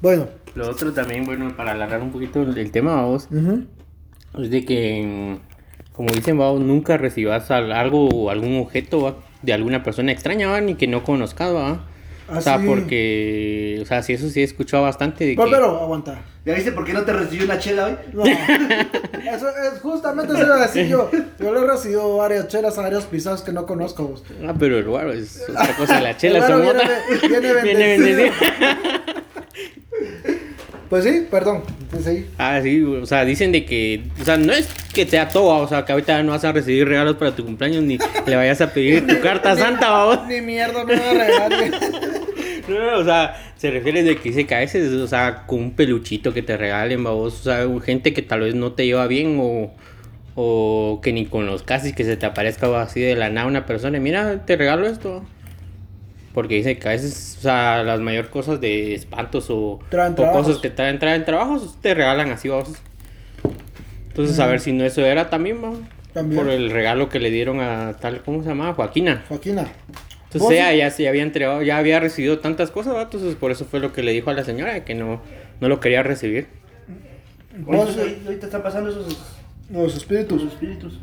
[0.02, 0.28] bueno.
[0.56, 3.66] Lo otro también, bueno, para alargar un poquito el, el tema, vamos, ujú.
[4.42, 5.38] es de que,
[6.00, 9.16] como dicen, vamos, nunca recibas al- algo o algún objeto ¿va?
[9.42, 10.62] de alguna persona extraña, ¿va?
[10.62, 11.86] ni que no conozcas, ¿va?
[12.34, 12.66] O sea, Ah, sí.
[12.68, 15.36] porque, o sea, sí, eso sí he escuchado bastante de que...
[15.36, 16.22] Pero, pero, aguanta.
[16.46, 17.96] ¿Ya viste por qué no te recibió una chela hoy?
[18.14, 18.24] No.
[19.30, 21.12] Eso es justamente eso iba a decir yo.
[21.38, 24.16] Yo le he recibido varias chelas a varios pisados que no conozco.
[24.48, 26.56] Ah, pero el guaro es otra cosa, la chela otra.
[26.58, 26.82] viene-
[27.28, 28.06] viene Viene bendecido.
[28.06, 28.34] bendecido.
[30.90, 31.62] Pues sí, perdón.
[31.92, 32.26] Pues sí.
[32.38, 35.68] Ah, sí, o sea, dicen de que, o sea, no es que sea todo, o
[35.68, 38.74] sea, que ahorita no vas a recibir regalos para tu cumpleaños ni le vayas a
[38.74, 40.28] pedir tu carta santa, vamos.
[40.28, 41.52] Ni mierda me va a regalar.
[42.68, 45.58] No, no, o sea, se refiere de que dice que a veces, o sea, con
[45.58, 49.08] un peluchito que te regalen, vamos, o sea, gente que tal vez no te lleva
[49.08, 49.72] bien o,
[50.36, 53.66] o que ni con los casis que se te aparezca así de la nada una
[53.66, 55.26] persona, y mira, te regalo esto.
[56.40, 60.32] Porque dice que a veces, o sea, las mayor cosas de espantos o, Traen o
[60.32, 62.70] cosas que traen, traen trabajos, te regalan así, vamos.
[64.08, 65.74] Entonces, a ver si no eso era también, ¿va?
[66.14, 66.42] También.
[66.42, 68.74] Por el regalo que le dieron a tal, ¿cómo se llamaba?
[68.74, 69.26] Joaquina.
[69.28, 69.68] Joaquina.
[70.28, 70.78] Entonces ¿Vos ella sí?
[70.78, 73.02] ya se había entregado, ya había recibido tantas cosas, ¿va?
[73.02, 75.22] entonces por eso fue lo que le dijo a la señora, que no,
[75.60, 76.48] no lo quería recibir.
[77.58, 79.18] Vos, entonces, ahí- ahorita están pasando esos,
[79.70, 80.42] los espíritus.
[80.42, 81.00] esos espíritus.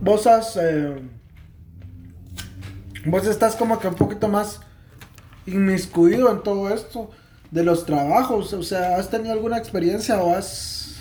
[0.00, 0.56] Vos has.
[0.60, 0.96] eh,
[3.06, 4.60] vos estás como que un poquito más
[5.46, 7.10] inmiscuido en todo esto
[7.50, 8.52] de los trabajos.
[8.52, 11.00] O sea, ¿has tenido alguna experiencia o has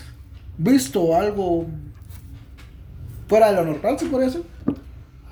[0.58, 1.68] visto algo
[3.28, 4.44] fuera de lo normal, se podría decir?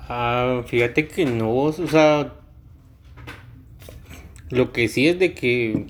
[0.08, 2.32] Ah, fíjate que no, o sea,
[4.50, 5.86] lo que sí es de que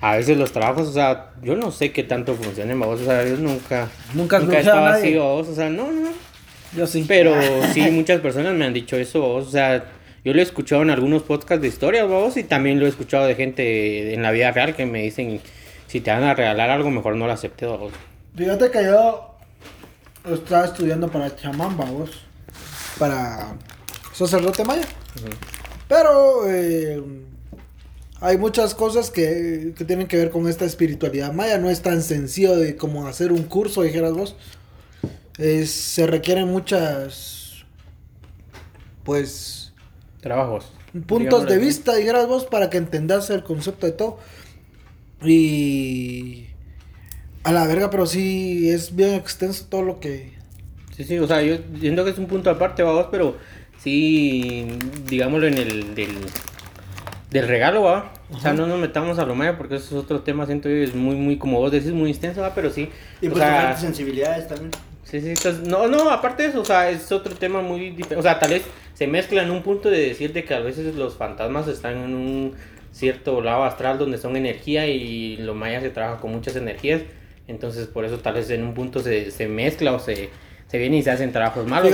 [0.00, 3.24] a veces los trabajos, o sea, yo no sé qué tanto funcionen, vos, o sea,
[3.26, 5.10] yo nunca, Nunca nunca he bloqueado a estado nadie.
[5.10, 6.10] así, vos, o sea, no, no,
[6.76, 7.04] Yo sí.
[7.06, 7.34] pero
[7.72, 9.84] sí, muchas personas me han dicho eso, o sea,
[10.24, 13.26] yo lo he escuchado en algunos podcasts de historias, vos, y también lo he escuchado
[13.26, 15.40] de gente en la vida real que me dicen,
[15.86, 17.92] si te van a regalar algo, mejor no lo aceptes, vos.
[18.34, 19.34] Fíjate que yo
[20.32, 22.10] estaba estudiando para chamán, vos.
[22.98, 23.56] Para
[24.12, 24.86] sacerdote maya.
[25.88, 27.02] Pero eh,
[28.20, 31.58] hay muchas cosas que, que tienen que ver con esta espiritualidad maya.
[31.58, 34.36] No es tan sencillo de como hacer un curso, dijeras vos.
[35.38, 37.64] Es- se requieren muchas,
[39.04, 39.72] pues,
[40.20, 40.72] Trabajos.
[41.06, 44.18] puntos de vista, dijeras vos, para que entendas el concepto de todo.
[45.24, 46.46] Y...
[47.44, 50.32] A la verga, pero sí es bien extenso todo lo que...
[50.96, 53.36] Sí, sí, o sea, yo siento que es un punto aparte, vamos, pero
[53.78, 54.68] sí,
[55.08, 56.14] digámoslo en el del,
[57.30, 58.12] del regalo, va.
[58.30, 60.76] O sea, no nos metamos a lo maya porque eso es otro tema, siento yo,
[60.76, 62.90] es muy, muy, como vos decís, muy extenso, va, pero sí.
[63.20, 64.70] Y o pues sea, sensibilidades también.
[65.12, 68.16] Sí, sí, entonces, no, no, aparte de eso, o sea, es otro tema muy diferente.
[68.16, 68.62] O sea, tal vez
[68.94, 72.14] se mezcla en un punto de decir de que a veces los fantasmas están en
[72.14, 72.54] un
[72.92, 77.02] cierto lado astral donde son energía y lo maya se trabaja con muchas energías.
[77.46, 80.30] Entonces, por eso tal vez en un punto se, se mezcla o se,
[80.66, 81.92] se viene y se hacen trabajos malos.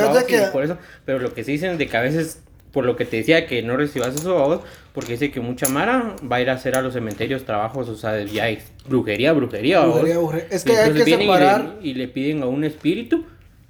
[0.53, 3.05] Por eso, pero lo que se dicen es de que a veces, por lo que
[3.05, 6.55] te decía, que no recibas eso, porque dice que mucha Mara va a ir a
[6.55, 9.81] hacer a los cementerios trabajos, o sea, ya es brujería, brujería.
[9.85, 10.47] Brujería, brujería.
[10.51, 13.25] Es que hay que vienen y le- separar- Y le, piden a un espíritu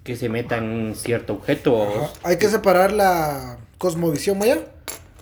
[0.04, 2.10] que se meta en un cierto objeto.
[2.22, 4.58] Hay que separar la cosmovisión maya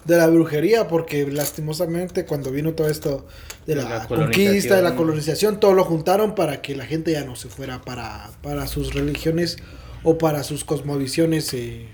[0.05, 3.27] de la brujería, porque lastimosamente cuando vino todo esto
[3.67, 4.97] de la, conquista, de la colonización.
[4.97, 8.95] colonización, todo lo juntaron para que la gente ya no se fuera para, para sus
[8.95, 9.57] religiones
[10.05, 11.53] o para sus cosmovisiones.
[11.55, 11.89] eh,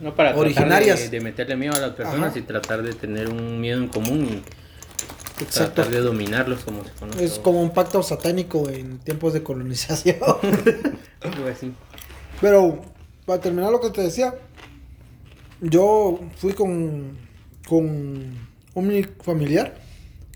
[0.00, 0.96] No para Originarias.
[0.98, 2.38] tratar de, de meterle miedo a las personas Ajá.
[2.38, 5.74] y tratar de tener un miedo en común y Exacto.
[5.74, 7.24] tratar de dominarlos como se conoce.
[7.24, 10.16] Es como un pacto satánico en tiempos de colonización.
[11.50, 11.72] Así.
[12.40, 12.80] Pero,
[13.26, 14.34] para terminar lo que te decía,
[15.60, 17.16] yo fui con,
[17.68, 17.84] con
[18.74, 19.74] un familiar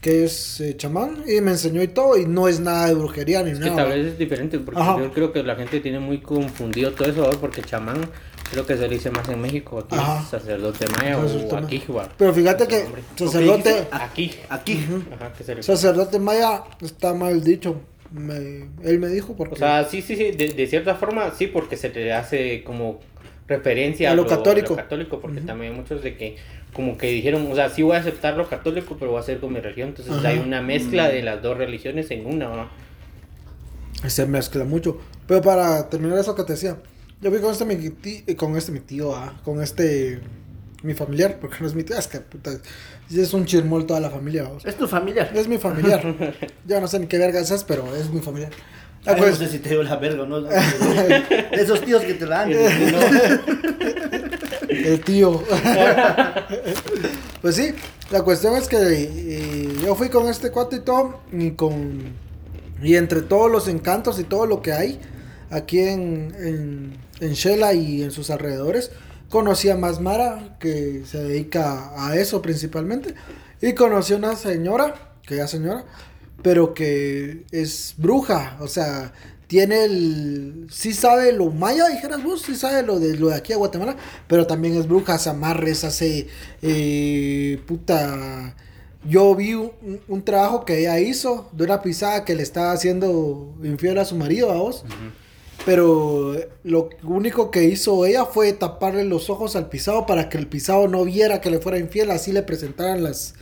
[0.00, 3.42] que es eh, chamán y me enseñó y todo y no es nada de brujería
[3.42, 3.76] ni Es que nada.
[3.84, 4.98] tal vez es diferente porque Ajá.
[5.00, 7.30] yo creo que la gente tiene muy confundido todo eso ¿va?
[7.30, 8.06] porque chamán
[8.50, 10.22] creo que se le dice más en México aquí Ajá.
[10.24, 11.82] sacerdote maya Sacerdote o aquí.
[12.18, 12.84] Pero fíjate que
[13.16, 14.84] sacerdote, aquí Aquí.
[15.14, 17.80] Ajá, que se le- sacerdote maya está mal dicho.
[18.12, 21.48] Me- él me dijo porque o sea sí sí sí de, de cierta forma sí
[21.48, 23.00] porque se le hace como
[23.48, 24.76] referencia A lo católico.
[24.76, 26.36] católico porque también hay muchos de que
[26.72, 29.40] como que dijeron o sea sí voy a aceptar lo católico pero voy a hacer
[29.40, 30.28] con mi religión entonces Ajá.
[30.28, 32.70] hay una mezcla de las dos religiones en una ¿va?
[34.06, 34.98] se mezcla mucho.
[35.26, 36.76] Pero para terminar eso que te decía,
[37.24, 40.20] yo vi con este mi tío, con este mi tío, ah, con este
[40.82, 42.50] mi familiar, porque no es mi tío, es que puta,
[43.10, 44.42] es un chirmol toda la familia.
[44.42, 44.62] vamos.
[44.66, 45.32] Es tu familia.
[45.34, 46.04] Es mi familiar.
[46.66, 48.50] Yo no sé ni qué vergas es, pero es mi familiar.
[49.06, 50.42] Ah, Ay, pues, no sé si te dio la verga o no.
[50.42, 50.50] De
[51.52, 52.52] esos tíos que te la dan.
[54.68, 55.42] el tío.
[57.40, 57.70] pues sí,
[58.10, 62.02] la cuestión es que eh, yo fui con este cuate y todo, y con.
[62.82, 65.00] Y entre todos los encantos y todo lo que hay
[65.50, 68.90] aquí en, en, en Shela y en sus alrededores,
[69.28, 73.14] conocí a más Mara, que se dedica a eso principalmente.
[73.60, 75.84] Y conocí a una señora, que ya señora,
[76.42, 79.12] pero que es bruja, o sea,
[79.46, 80.66] tiene el...
[80.70, 83.96] Sí sabe lo maya, dijeras vos, sí sabe lo de, lo de aquí a Guatemala,
[84.26, 86.28] pero también es bruja, hace amarres, hace...
[86.62, 88.56] eh, puta...
[89.06, 89.70] Yo vi un,
[90.08, 94.16] un trabajo que ella hizo de una pisada que le estaba haciendo infiel a su
[94.16, 94.86] marido, a vos.
[95.64, 100.46] Pero lo único que hizo ella fue taparle los ojos al pisado para que el
[100.46, 103.34] pisado no viera que le fuera infiel, así le presentaran las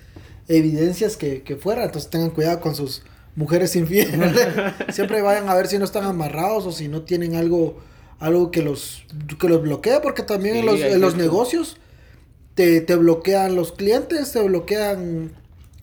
[0.48, 1.84] evidencias que, que fuera.
[1.84, 3.02] Entonces tengan cuidado con sus
[3.34, 4.20] mujeres infieles.
[4.92, 7.80] Siempre vayan a ver si no están amarrados o si no tienen algo,
[8.18, 9.04] algo que los,
[9.40, 11.76] que los bloquee, porque también en los, en los negocios
[12.54, 15.32] te, te bloquean los clientes, te bloquean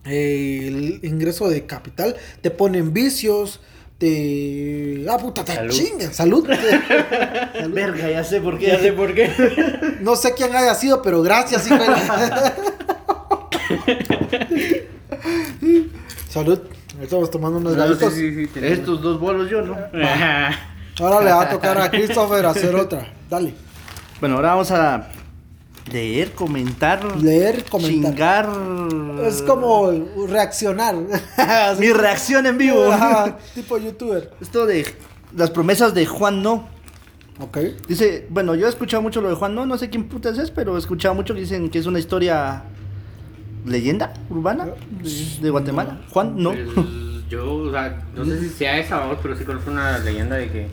[0.04, 3.60] eh, el ingreso de capital, te ponen vicios,
[4.00, 5.04] te...
[5.10, 5.72] Ah, puta, te Salud.
[5.74, 6.46] chingan, salud.
[7.52, 7.74] Salud.
[7.74, 8.66] Verga, ya sé por qué.
[8.68, 9.30] Ya sé por qué.
[10.00, 12.54] No sé quién haya sido, pero gracias, hijo de la-
[16.30, 16.58] Salud.
[17.02, 18.50] Estamos tomando unos No, sí, sí.
[18.62, 19.76] Estos dos bolos yo, ¿no?
[21.00, 23.06] Ahora le va a tocar a Christopher hacer otra.
[23.28, 23.52] Dale.
[24.20, 25.08] Bueno, ahora vamos a
[25.92, 28.10] leer, comentar, Leer, comentar.
[28.12, 28.48] chingar.
[29.26, 29.90] Es como
[30.28, 30.96] reaccionar.
[31.78, 32.90] Mi reacción en vivo.
[32.90, 34.30] Ajá, tipo youtuber.
[34.40, 34.86] Esto de
[35.36, 36.68] las promesas de Juan No.
[37.38, 37.58] Ok.
[37.88, 40.50] Dice, bueno, yo he escuchado mucho lo de Juan No, no sé quién putas es,
[40.50, 42.64] pero he escuchado mucho que dicen que es una historia
[43.64, 46.00] leyenda urbana de, de Guatemala.
[46.10, 46.50] Juan No.
[46.52, 46.86] Pues,
[47.30, 50.50] yo, o sea, no sé si sea esa voz, pero sí conozco una leyenda de
[50.50, 50.66] que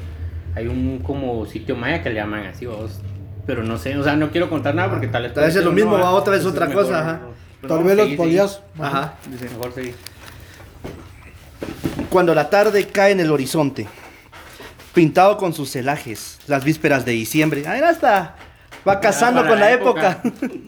[0.55, 2.99] hay un como sitio maya que le llaman así, vos.
[3.47, 5.33] Pero no sé, o sea, no quiero contar nada porque tal vez.
[5.33, 7.21] Tal vez es lo mismo, ah, va, otra vez otra mejor cosa, ajá.
[7.61, 8.61] Pues Tal vez los podías.
[8.77, 9.13] Ajá.
[9.39, 9.53] seguí.
[9.53, 9.95] Mejor seguir.
[12.09, 13.87] Cuando la tarde cae en el horizonte,
[14.93, 17.63] pintado con sus celajes, las vísperas de diciembre.
[17.65, 18.35] Ah, era hasta
[18.87, 20.21] va casando para con la época.
[20.23, 20.47] época.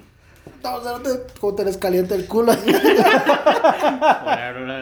[0.62, 2.52] No, cerote, como tenés caliente el culo.
[2.52, 2.60] Hola,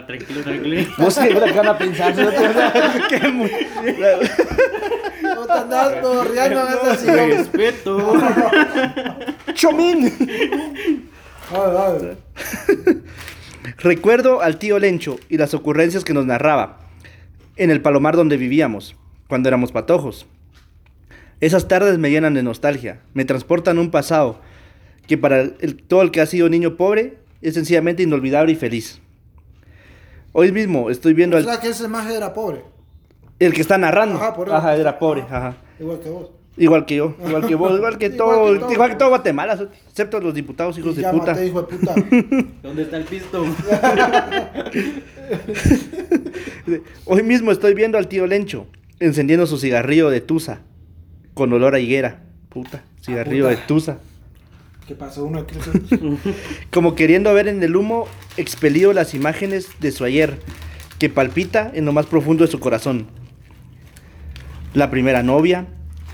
[0.08, 0.90] tranquilo, tranquilo.
[0.98, 2.16] No sé, ¿qué van a pensar?
[2.16, 2.32] No
[5.48, 5.94] te andas
[6.32, 7.30] riendo en ese sillón.
[7.30, 8.14] Respeto.
[9.54, 10.12] ¡Chomín!
[13.78, 16.80] Recuerdo al tío Lencho y las ocurrencias que nos narraba
[17.56, 18.96] en el palomar donde vivíamos,
[19.28, 20.26] cuando éramos patojos.
[21.42, 24.40] Esas tardes me llenan de nostalgia, me transportan a un pasado
[25.08, 29.00] que para el- todo el que ha sido niño pobre es sencillamente inolvidable y feliz.
[30.34, 32.64] Hoy mismo estoy viendo O al sea que ese maje era pobre.
[33.40, 34.16] El que está narrando.
[34.18, 34.58] Ajá, por eso.
[34.58, 35.56] Ajá, era pobre, ajá.
[35.80, 36.30] Igual que vos.
[36.60, 38.72] Igual que yo, igual que vos, igual que Igual todo, que todo.
[38.72, 41.46] igual que todo Guatemala, excepto los diputados hijos de puta.
[41.46, 41.94] hijo de puta.
[42.64, 43.46] ¿Dónde está el pisto?
[47.06, 48.66] Hoy mismo estoy viendo al tío Lencho
[49.00, 50.62] encendiendo su cigarrillo de tusa
[51.36, 52.22] con olor a higuera.
[52.50, 53.56] Puta, cigarrillo puta.
[53.56, 53.98] de tusa.
[54.88, 55.26] ¿Qué pasó?
[55.26, 55.56] Uno aquí.
[56.72, 60.40] Como queriendo ver en el humo expelido las imágenes de su ayer
[60.98, 63.06] que palpita en lo más profundo de su corazón.
[64.78, 65.66] La primera novia,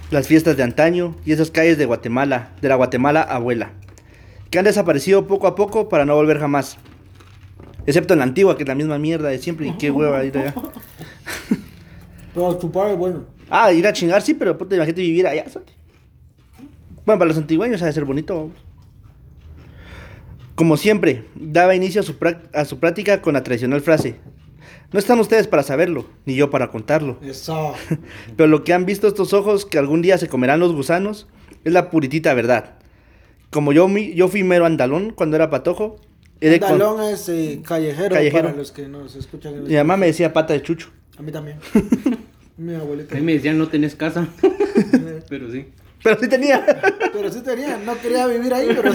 [0.09, 3.73] las fiestas de antaño y esas calles de Guatemala, de la Guatemala abuela,
[4.49, 6.77] que han desaparecido poco a poco para no volver jamás.
[7.85, 9.67] Excepto en la antigua, que es la misma mierda de siempre.
[9.67, 10.55] Y qué hueva ir allá.
[12.33, 13.25] Pero tu padre, bueno.
[13.49, 15.43] Ah, ir a chingar, sí, pero puta, imagínate vivir allá.
[15.49, 15.67] ¿sabes?
[17.05, 18.49] Bueno, para los antigüeños ha de ser bonito.
[20.55, 22.15] Como siempre, daba inicio a su,
[22.53, 24.21] a su práctica con la tradicional frase.
[24.93, 27.17] No están ustedes para saberlo, ni yo para contarlo.
[27.23, 27.73] Eso.
[28.37, 31.27] Pero lo que han visto estos ojos que algún día se comerán los gusanos
[31.63, 32.75] es la puritita verdad.
[33.49, 35.97] Como yo, mi- yo fui mero andalón cuando era patojo,
[36.41, 38.43] he de con- Andalón es eh, callejero, Callejero.
[38.49, 39.55] para los que nos escuchan.
[39.55, 40.89] en mi mamá me decía pata de chucho.
[41.17, 41.57] A mí también.
[42.57, 43.15] Mi abuelita.
[43.15, 44.27] A mí me decían no tenés casa.
[45.29, 45.65] Pero sí.
[46.03, 46.63] Pero sí tenía.
[47.13, 48.91] Pero sí tenía, no quería vivir ahí, pero...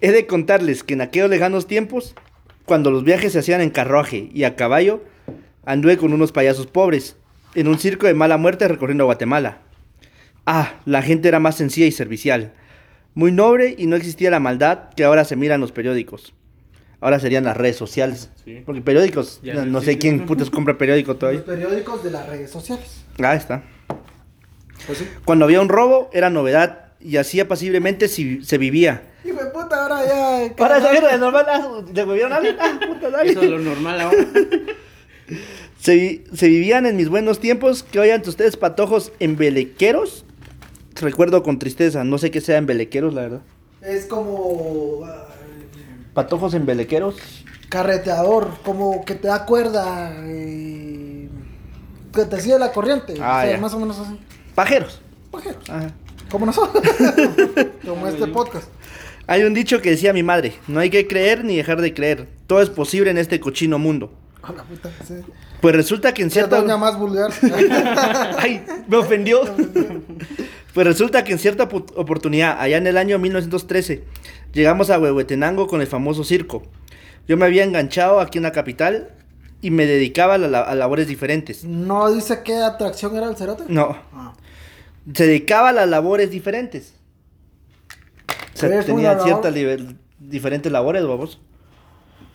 [0.00, 2.14] He de contarles que en aquellos lejanos tiempos,
[2.66, 5.02] cuando los viajes se hacían en carruaje y a caballo,
[5.64, 7.16] anduve con unos payasos pobres,
[7.54, 9.58] en un circo de mala muerte recorriendo Guatemala.
[10.44, 12.52] Ah, la gente era más sencilla y servicial,
[13.14, 16.34] muy noble y no existía la maldad que ahora se mira en los periódicos.
[17.00, 18.30] Ahora serían las redes sociales.
[18.44, 18.62] Sí.
[18.64, 21.44] Porque periódicos, Ya no, sé quién putas compra periódico Los todavía.
[21.44, 23.04] periódicos de las redes sociales.
[23.22, 23.62] Ah, está.
[24.86, 25.08] Pues sí.
[25.24, 29.02] Cuando había un robo, era novedad y así apaciblemente si- se vivía.
[29.26, 30.54] Hijo de puta, ahora ya...
[30.56, 32.56] Para eso era normal, ah, ¿le volvieron a alguien?
[32.60, 33.30] Ah, puta, dale.
[33.32, 34.18] Eso es lo normal ahora.
[35.80, 40.24] Se, se vivían en mis buenos tiempos que ante ustedes patojos embelequeros.
[41.00, 43.40] Recuerdo con tristeza, no sé qué sea embelequeros, la verdad.
[43.82, 45.02] Es como...
[45.04, 45.26] ah,
[46.14, 47.16] Patojos embelequeros.
[47.68, 51.28] carreteador, como que te da cuerda, eh,
[52.14, 53.58] que te sigue la corriente, Ah, o sea, ya.
[53.58, 54.18] más o menos así.
[54.54, 55.02] Pajeros.
[55.30, 55.90] Pajeros, Ajá.
[56.30, 56.82] como nosotros,
[57.86, 58.68] como este podcast.
[59.26, 62.28] Hay un dicho que decía mi madre, no hay que creer ni dejar de creer.
[62.46, 64.12] Todo es posible en este cochino mundo.
[64.42, 65.14] La puta, sí.
[65.60, 67.32] Pues resulta que en Cierta doña más vulgar.
[68.38, 69.40] Ay, me ofendió.
[70.74, 74.04] Pues resulta que en cierta opo- oportunidad, allá en el año 1913,
[74.52, 76.64] llegamos a Huehuetenango con el famoso circo.
[77.26, 79.08] Yo me había enganchado aquí en la capital
[79.62, 81.64] y me dedicaba a, la- a labores diferentes.
[81.64, 83.64] no dice qué atracción era el cerote.
[83.68, 84.34] No, Ah.
[85.14, 86.92] se dedicaba a las labores diferentes.
[88.56, 89.80] O sea, ¿Eres tenía una ciertas labor?
[90.18, 91.38] diferentes labores, vamos.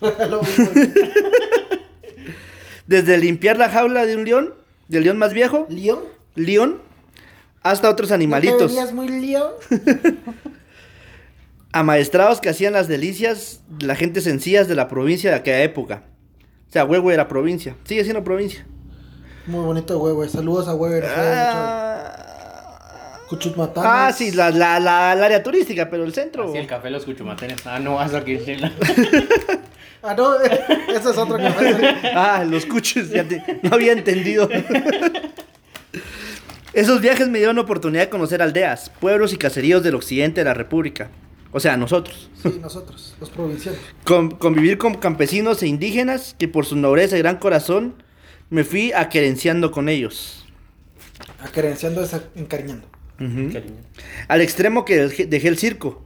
[2.86, 4.54] Desde limpiar la jaula de un león,
[4.86, 5.98] del león más viejo, ¿León?
[6.36, 6.80] león,
[7.64, 8.92] hasta otros ¿No te animalitos.
[8.92, 9.50] muy león?
[11.72, 16.04] Amaestrados que hacían las delicias de la gente sencillas de la provincia de aquella época.
[16.68, 17.74] O sea, Huevo era provincia.
[17.84, 18.64] Sigue siendo provincia.
[19.46, 20.28] Muy bonito Huehue.
[20.28, 21.02] Saludos a Huehue.
[21.04, 22.31] Ah,
[23.36, 23.90] Cuchutmatanes.
[23.90, 26.50] ah, sí, la, la, la, el área turística, pero el centro.
[26.50, 27.66] Así el café Los Cuchumatenes.
[27.66, 28.72] Ah, no vas aquí en Chile.
[30.02, 31.94] Ah, no, ese es otro café.
[32.14, 34.48] Ah, los cuches, ya te- no había entendido.
[36.74, 40.54] Esos viajes me dieron oportunidad de conocer aldeas, pueblos y caseríos del occidente de la
[40.54, 41.10] República.
[41.52, 42.30] O sea, nosotros.
[42.42, 43.78] Sí, nosotros, los provincianos.
[44.04, 48.02] Con- convivir con campesinos e indígenas que por su nobleza y gran corazón
[48.48, 50.46] me fui aquerenciando con ellos.
[51.42, 52.86] Acerenciando es encariñando.
[53.52, 53.76] Cariño.
[54.28, 56.02] Al extremo que dejé el circo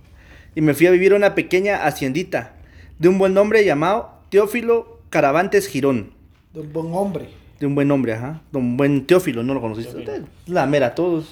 [0.55, 2.55] y me fui a vivir a una pequeña haciendita
[2.99, 6.13] de un buen hombre llamado Teófilo Caravantes Girón.
[6.53, 7.29] De un buen hombre.
[7.61, 8.43] De un buen hombre, ajá.
[8.53, 10.03] De un buen Teófilo, ¿no lo conociste?
[10.03, 10.27] Teófilo.
[10.47, 11.25] La mera, todos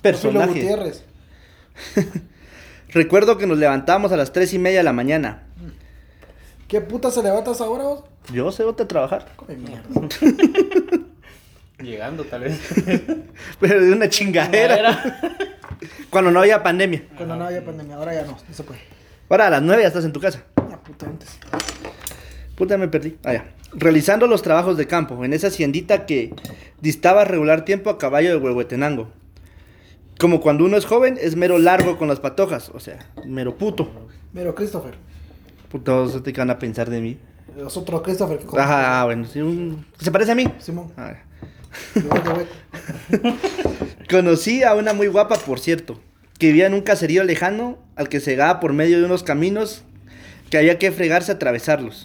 [0.00, 0.62] Teófilo personajes.
[0.62, 1.04] Gutiérrez.
[2.88, 5.44] Recuerdo que nos levantábamos a las tres y media de la mañana.
[6.68, 8.04] ¿Qué puta se levantas ahora vos?
[8.32, 9.32] Yo sé dónde trabajar.
[9.36, 9.88] Come mierda.
[11.82, 12.60] Llegando, tal vez.
[13.60, 14.78] Pero de una chingadera.
[14.78, 15.20] Era.
[16.10, 17.04] Cuando no había pandemia.
[17.16, 18.80] Cuando no había pandemia, ahora ya no, no se puede.
[19.28, 20.44] Ahora a las nueve ya estás en tu casa.
[20.70, 21.38] Ya puta antes.
[22.54, 23.16] Puta, me perdí.
[23.24, 23.44] Ah, ya.
[23.72, 26.34] Realizando los trabajos de campo en esa haciendita que
[26.80, 29.10] distaba regular tiempo a caballo de Huehuetenango.
[30.20, 32.68] Como cuando uno es joven, es mero largo con las patojas.
[32.74, 33.90] O sea, mero puto.
[34.34, 34.94] Pero Christopher.
[35.70, 37.18] Putos te van a pensar de mí.
[37.66, 38.46] Es otro Christopher que.
[38.60, 40.44] Ajá, bueno, sí, un- ¿Se parece a mí?
[40.58, 40.92] Simón.
[40.96, 41.14] Ah,
[44.10, 46.00] Conocí a una muy guapa, por cierto,
[46.38, 49.84] que vivía en un caserío lejano al que se llegaba por medio de unos caminos
[50.50, 52.04] que había que fregarse a atravesarlos.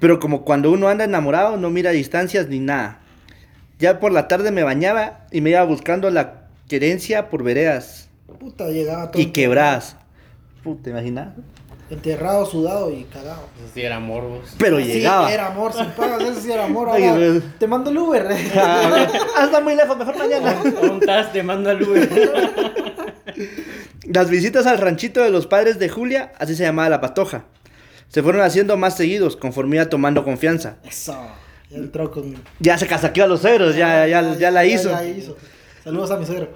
[0.00, 3.00] Pero como cuando uno anda enamorado, no mira distancias ni nada.
[3.78, 8.08] Ya por la tarde me bañaba y me iba buscando la querencia por veredas
[8.38, 9.20] Puta, llegaba todo.
[9.20, 9.96] y quebradas.
[10.62, 11.28] Puta, ¿te imaginas?
[11.90, 13.48] Enterrado, sudado y cagado.
[13.58, 14.54] Eso sí era morbos.
[14.58, 15.32] Pero Sí, llegaba.
[15.32, 16.88] era amor, sin pagas, eso sí era amor.
[16.90, 18.26] Ahora, te mando el Uber.
[18.56, 20.60] Ah, está muy lejos, mejor mañana.
[20.82, 22.08] Un tas te mando al Uber.
[24.04, 27.44] Las visitas al ranchito de los padres de Julia, así se llamaba la patoja,
[28.08, 30.76] se fueron haciendo más seguidos conforme iba tomando confianza.
[30.84, 31.14] Eso.
[31.70, 32.34] Ya entró con.
[32.58, 34.90] Ya se casaqueó a los suegros, ya, ya, ya la hizo.
[34.90, 35.36] Ya hizo.
[35.84, 36.48] Saludos a mi suegro.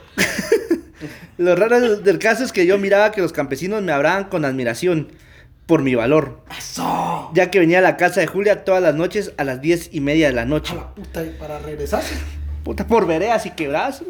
[1.38, 5.08] Lo raro del, caso es que yo miraba que los campesinos me hablaban con admiración
[5.66, 7.30] por mi valor, Eso.
[7.34, 10.00] ya que venía a la casa de Julia todas las noches a las diez y
[10.00, 10.74] media de la A noche.
[10.74, 12.14] la puta, y para regresarse.
[12.64, 14.02] Puta, por veredas y quebradas.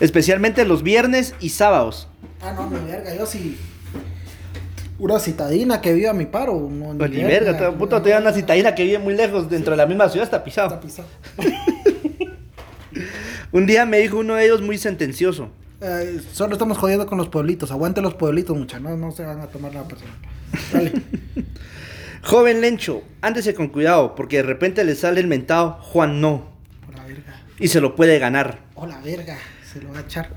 [0.00, 2.08] Especialmente los viernes y sábados.
[2.42, 3.56] Ah, no, mi verga, yo sí.
[4.98, 6.68] Una citadina que vive a mi paro.
[6.70, 9.86] No, Pues ni verga, puta, dan una citadina que vive muy lejos dentro de la
[9.86, 10.68] misma ciudad, está pisado.
[10.68, 11.08] Está pisado.
[13.52, 15.50] Un día me dijo uno de ellos muy sentencioso.
[15.80, 17.70] Eh, solo estamos jodiendo con los pueblitos.
[17.70, 18.78] Aguante los pueblitos, mucha.
[18.80, 20.14] No, no se van a tomar nada personal.
[20.72, 20.92] Dale.
[22.22, 26.48] Joven Lencho, ándese con cuidado, porque de repente le sale el mentado Juan no,
[26.86, 27.42] Por la verga.
[27.58, 28.60] y se lo puede ganar.
[28.76, 29.36] Oh, la verga.
[29.70, 30.30] Se lo va a echar.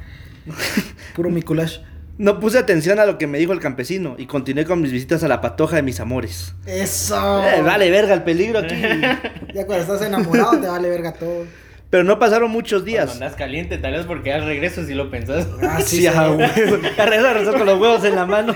[1.15, 1.79] Puro mi culash.
[2.19, 5.21] No puse atención a lo que me dijo el campesino y continué con mis visitas
[5.23, 6.55] a la patoja de mis amores.
[6.65, 7.47] Eso.
[7.47, 8.73] Eh, vale verga el peligro aquí.
[9.53, 11.45] Ya cuando estás enamorado te vale verga todo.
[11.89, 13.05] Pero no pasaron muchos días.
[13.05, 15.47] Cuando andas caliente, tal vez porque al regreso si lo pensás.
[15.61, 16.77] Ah, sí, a huevo.
[16.97, 18.55] Rezar con los huevos en la mano.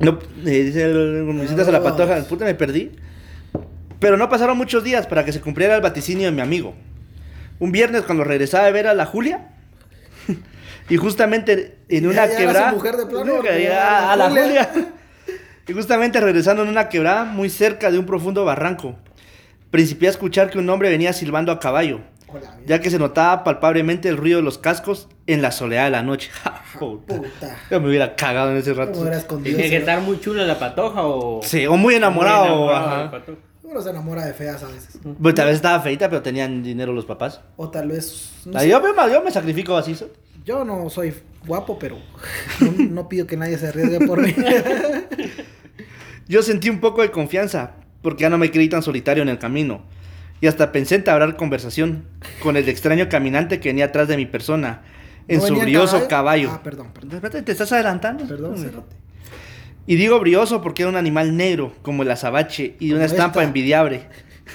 [0.00, 0.92] No, eh, dice
[1.32, 2.92] visitas a la patoja, puta me perdí.
[3.98, 6.74] Pero no pasaron muchos días para que se cumpliera el vaticinio de mi amigo.
[7.58, 9.48] Un viernes cuando regresaba de ver a la Julia.
[10.88, 12.74] Y justamente en una ya quebrada.
[13.44, 14.70] ya, ya a la Julia.
[14.72, 14.94] Julia.
[15.66, 18.96] Y justamente regresando en una quebrada muy cerca de un profundo barranco.
[19.70, 22.56] Principié a escuchar que un hombre venía silbando a caballo la verga.
[22.66, 26.02] ya que se notaba palpablemente el ruido de los cascos en la soledad de la
[26.02, 26.30] noche.
[26.42, 27.16] Ja, puta.
[27.16, 27.56] Puta.
[27.70, 29.38] Yo me hubiera cagado en ese ¿Cómo rato.
[29.38, 31.40] Tiene que estar muy chula la patoja o.
[31.42, 32.44] Sí, o muy enamorado.
[32.44, 33.10] Muy enamorado ajá.
[33.10, 33.38] patoja.
[33.62, 34.98] Uno se enamora de feas a veces.
[35.20, 37.40] Pues tal vez estaba feita, pero tenían dinero los papás.
[37.56, 38.30] O tal vez.
[38.46, 39.94] no yo, me, yo me sacrifico así.
[39.94, 40.10] so-
[40.44, 41.12] Yo no soy
[41.46, 41.98] guapo, pero
[42.60, 44.34] no, no pido que nadie se arriesgue por mí.
[46.28, 47.72] Yo sentí un poco de confianza,
[48.02, 49.82] porque ya no me creí tan solitario en el camino.
[50.40, 52.04] Y hasta pensé entablar conversación
[52.40, 54.82] con el extraño caminante que venía atrás de mi persona,
[55.26, 56.50] en ¿No su en brioso caballo.
[56.52, 57.16] Ah, perdón, perdón.
[57.16, 58.26] Espérate, ¿Te estás adelantando?
[58.26, 58.96] Perdón, cerote.
[59.86, 63.40] Y digo brioso porque era un animal negro, como el azabache, y de una estampa
[63.40, 63.44] esta.
[63.44, 64.02] envidiable.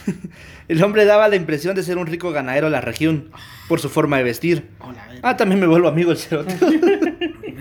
[0.67, 3.29] el hombre daba la impresión de ser un rico ganadero de la región,
[3.67, 4.69] por su forma de vestir.
[4.79, 5.07] Hola.
[5.21, 6.55] Ah, también me vuelvo amigo el cerote.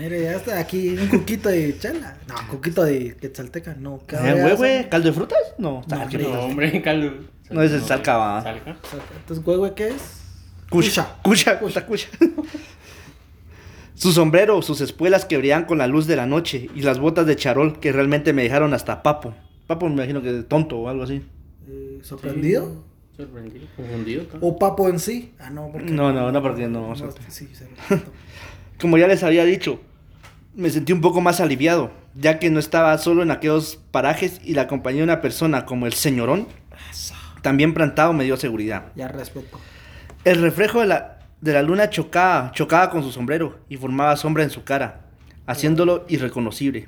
[0.03, 2.17] Mire, ya está aquí un cuquito de chela.
[2.27, 4.01] No, cuquito de quetzalteca, no.
[4.05, 4.89] ¿qué ¿Eh, güey, güey?
[4.89, 5.39] ¿Caldo de frutas?
[5.57, 6.29] No, No, qué no.
[6.29, 7.13] No, hombre, caldo.
[7.49, 8.43] No, es salca, va.
[8.43, 8.75] Salca.
[9.15, 10.19] Entonces, güey, güey, ¿qué es?
[10.69, 12.09] Cucha, cucha, cucha, cucha.
[13.95, 17.25] Su sombrero, sus espuelas que brillaban con la luz de la noche y las botas
[17.25, 19.33] de charol que realmente me dejaron hasta papo.
[19.67, 21.21] Papo me imagino que de tonto o algo así.
[21.69, 22.83] Eh, ¿Sorprendido?
[23.15, 24.25] Sorprendido, confundido.
[24.33, 24.39] ¿no?
[24.41, 25.33] ¿O papo en sí?
[25.39, 25.89] Ah, no, porque...
[25.89, 28.11] No, no, no, porque no, o sea, sí, se lo siento.
[28.81, 29.79] Como ya les había dicho,
[30.55, 34.53] me sentí un poco más aliviado, ya que no estaba solo en aquellos parajes y
[34.53, 36.47] la compañía de una persona como el señorón,
[37.41, 38.85] también plantado me dio seguridad.
[38.95, 39.59] Ya respeto.
[40.23, 44.43] El reflejo de la, de la luna chocaba, chocaba con su sombrero y formaba sombra
[44.43, 45.01] en su cara,
[45.47, 46.87] haciéndolo irreconocible.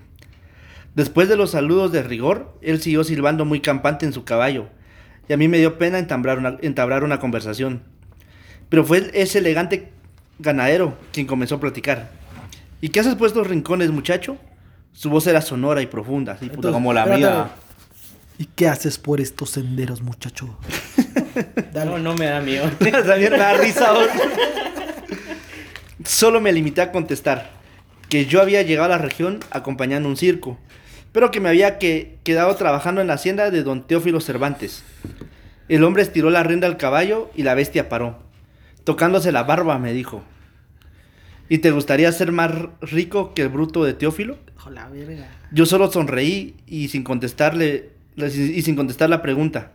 [0.93, 4.70] Después de los saludos de rigor, él siguió silbando muy campante en su caballo,
[5.28, 7.82] y a mí me dio pena entablar una, entablar una conversación.
[8.70, 9.91] Pero fue ese elegante
[10.39, 12.24] ganadero quien comenzó a platicar.
[12.82, 14.38] ¿Y qué haces por estos rincones, muchacho?
[14.93, 17.23] Su voz era sonora y profunda, así puta, como la espérate.
[17.23, 17.49] mía.
[18.38, 20.57] ¿Y qué haces por estos senderos, muchacho?
[21.73, 21.91] Dale.
[21.91, 22.69] No, no me da miedo.
[22.80, 23.91] También me da risa.
[23.93, 24.07] vos.
[26.05, 27.49] Solo me limité a contestar
[28.09, 30.57] que yo había llegado a la región acompañando un circo,
[31.11, 34.84] pero que me había que- quedado trabajando en la hacienda de don Teófilo Cervantes.
[35.67, 38.19] El hombre estiró la rienda al caballo y la bestia paró.
[38.84, 40.23] Tocándose la barba, me dijo.
[41.48, 44.38] ¿Y te gustaría ser más rico que el bruto de Teófilo?
[44.56, 45.28] Hijo la verga.
[45.52, 49.72] Yo solo sonreí y sin contestarle y sin contestar la pregunta.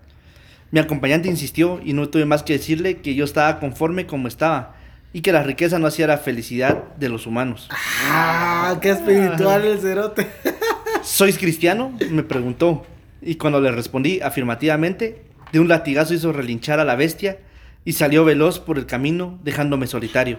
[0.73, 4.75] Mi acompañante insistió y no tuve más que decirle que yo estaba conforme como estaba
[5.12, 7.68] y que la riqueza no hacía la felicidad de los humanos.
[7.73, 10.29] Ah, qué espiritual el cerote.
[11.03, 11.97] ¿Sois cristiano?
[12.11, 12.85] me preguntó
[13.23, 17.39] y cuando le respondí afirmativamente, de un latigazo hizo relinchar a la bestia
[17.85, 20.39] y salió veloz por el camino dejándome solitario.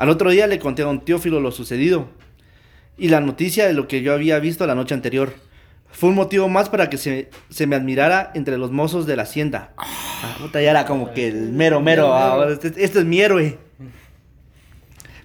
[0.00, 2.08] Al otro día le conté a don Teófilo lo sucedido
[2.96, 5.34] y la noticia de lo que yo había visto la noche anterior.
[5.92, 9.24] Fue un motivo más para que se, se me admirara entre los mozos de la
[9.24, 9.74] hacienda.
[9.76, 12.14] Ah, puta, ya era como que el mero, mero.
[12.14, 13.58] ah, este, este es mi héroe.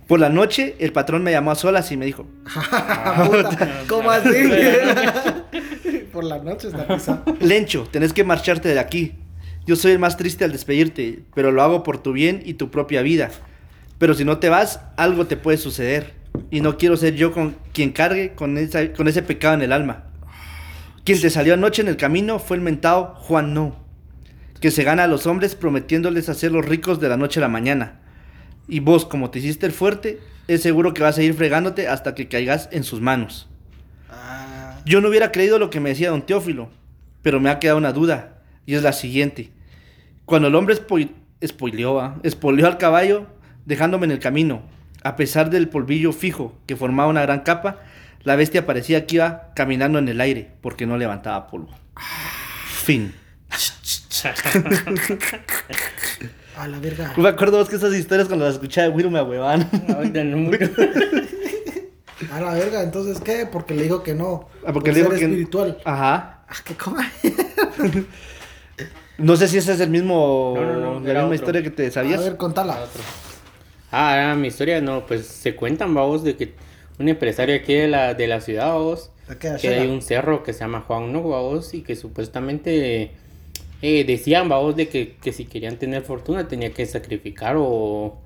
[0.07, 2.27] Por la noche, el patrón me llamó a solas y me dijo:
[3.27, 4.29] Puta, ¿Cómo así?
[6.11, 7.23] por la noche está pisado.
[7.39, 9.13] Lencho, tenés que marcharte de aquí.
[9.65, 12.69] Yo soy el más triste al despedirte, pero lo hago por tu bien y tu
[12.71, 13.31] propia vida.
[13.97, 16.13] Pero si no te vas, algo te puede suceder.
[16.51, 19.71] Y no quiero ser yo con quien cargue con, esa- con ese pecado en el
[19.71, 20.03] alma.
[21.05, 23.75] Quien te salió anoche en el camino fue el mentado Juan No,
[24.59, 27.99] que se gana a los hombres prometiéndoles hacerlos ricos de la noche a la mañana.
[28.67, 32.15] Y vos, como te hiciste el fuerte, es seguro que vas a ir fregándote hasta
[32.15, 33.47] que caigas en sus manos.
[34.09, 36.69] Ah, Yo no hubiera creído lo que me decía don Teófilo,
[37.21, 39.51] pero me ha quedado una duda, y es la siguiente.
[40.25, 40.75] Cuando el hombre
[41.99, 42.15] ¿ah?
[42.23, 43.27] espoleó al caballo,
[43.65, 44.61] dejándome en el camino,
[45.03, 47.79] a pesar del polvillo fijo que formaba una gran capa,
[48.23, 51.69] la bestia parecía que iba caminando en el aire, porque no levantaba polvo.
[52.83, 53.13] Fin.
[56.57, 57.13] a la verga.
[57.17, 59.21] Me acuerdo vos que esas historias cuando las escuchaba de Wiro me
[60.35, 60.71] mucho.
[62.31, 63.45] A la verga, entonces ¿qué?
[63.45, 64.49] Porque le dijo que no.
[64.65, 65.25] Ah, porque Por le digo ser que...
[65.25, 65.77] espiritual.
[65.85, 66.43] Ajá.
[66.47, 67.11] Ah, que coma.
[69.17, 70.55] No sé si ese es el mismo...
[70.57, 71.33] No, no, no, la misma otro.
[71.35, 72.21] historia que te A sabías.
[72.21, 72.79] ver, contala.
[73.91, 76.53] Ah, era mi historia, no, pues se cuentan, vamos, de que
[76.99, 80.43] un empresario aquí de la, de la ciudad, vamos, ¿A qué que hay un cerro
[80.43, 83.11] que se llama Juan No, vamos, y que supuestamente
[83.81, 88.17] eh, decían, vamos, de que, que si querían tener fortuna tenía que sacrificar o,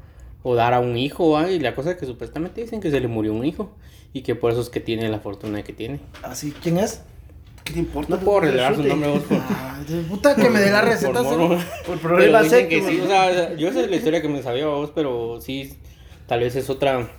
[0.43, 1.51] o dar a un hijo, ¿va?
[1.51, 3.71] y la cosa que supuestamente dicen que se le murió un hijo
[4.13, 5.99] y que por eso es que tiene la fortuna que tiene.
[6.23, 7.01] Así, ¿quién es?
[7.63, 8.15] ¿Qué te importa?
[8.15, 11.21] No puedo revelar su nombre, vos, por, Ah, puta que me dé la receta.
[11.23, 12.17] por
[12.67, 15.77] que sí, o sea, yo esa es la historia que me sabía vos, pero sí,
[16.27, 17.09] tal vez es otra.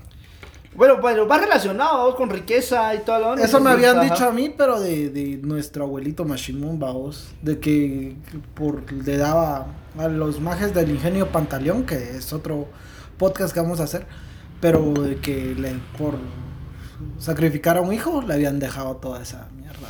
[0.74, 4.05] Bueno, bueno, va relacionado vos, con riqueza y todo lo Eso me habían Ajá.
[4.05, 7.28] dicho a mí, pero de, de nuestro abuelito Mashimón, vaos.
[7.43, 8.14] De que
[8.55, 9.66] por, le daba
[9.99, 12.68] a los majes del ingenio Pantaleón, que es otro
[13.18, 14.07] podcast que vamos a hacer.
[14.61, 16.14] Pero de que le, por
[17.18, 19.88] sacrificar a un hijo le habían dejado toda esa mierda.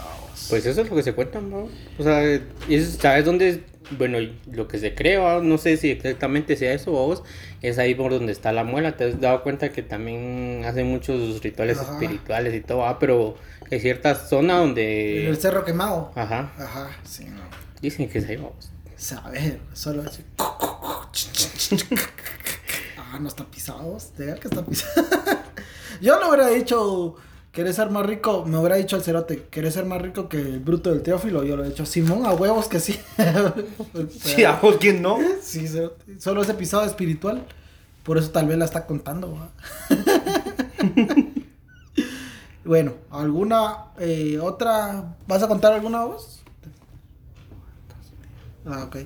[0.51, 1.69] Pues eso es lo que se cuenta, ¿no?
[1.99, 3.65] O sea, es- ¿sabes dónde?
[3.99, 4.19] Bueno,
[4.53, 5.41] lo que se cree, ¿va?
[5.43, 7.23] no sé si exactamente sea eso, vos,
[7.61, 8.97] es ahí por donde está la muela.
[8.97, 11.93] Te has dado cuenta que también hacen muchos rituales Ajá.
[11.95, 12.99] espirituales y todo, ¿va?
[13.01, 13.37] pero
[13.71, 15.27] hay cierta zona En donde.
[15.29, 16.13] el cerro quemado.
[16.15, 17.41] Ajá, Ajá, sí, no.
[17.83, 18.71] dicen que es ahí, vamos.
[18.97, 20.23] Saber, solo así.
[22.97, 23.97] Ah, no está pisado.
[24.19, 25.07] Legal que está pisado.
[26.01, 27.17] Yo le hubiera dicho,
[27.53, 28.45] ¿querés ser más rico?
[28.47, 31.45] Me hubiera dicho al cerote, ¿querés ser más rico que el bruto del Teófilo?
[31.45, 32.99] Yo le he dicho, Simón, a huevos que sí.
[34.21, 35.19] Sí, a vos, ¿quién no?
[35.43, 36.21] Sí, cerote.
[36.21, 37.47] Solo ese pisado espiritual.
[38.05, 39.51] Por eso tal vez la está contando.
[42.65, 45.17] bueno, ¿alguna eh, otra?
[45.27, 46.43] ¿Vas a contar alguna voz?
[48.65, 48.97] Ah, ok.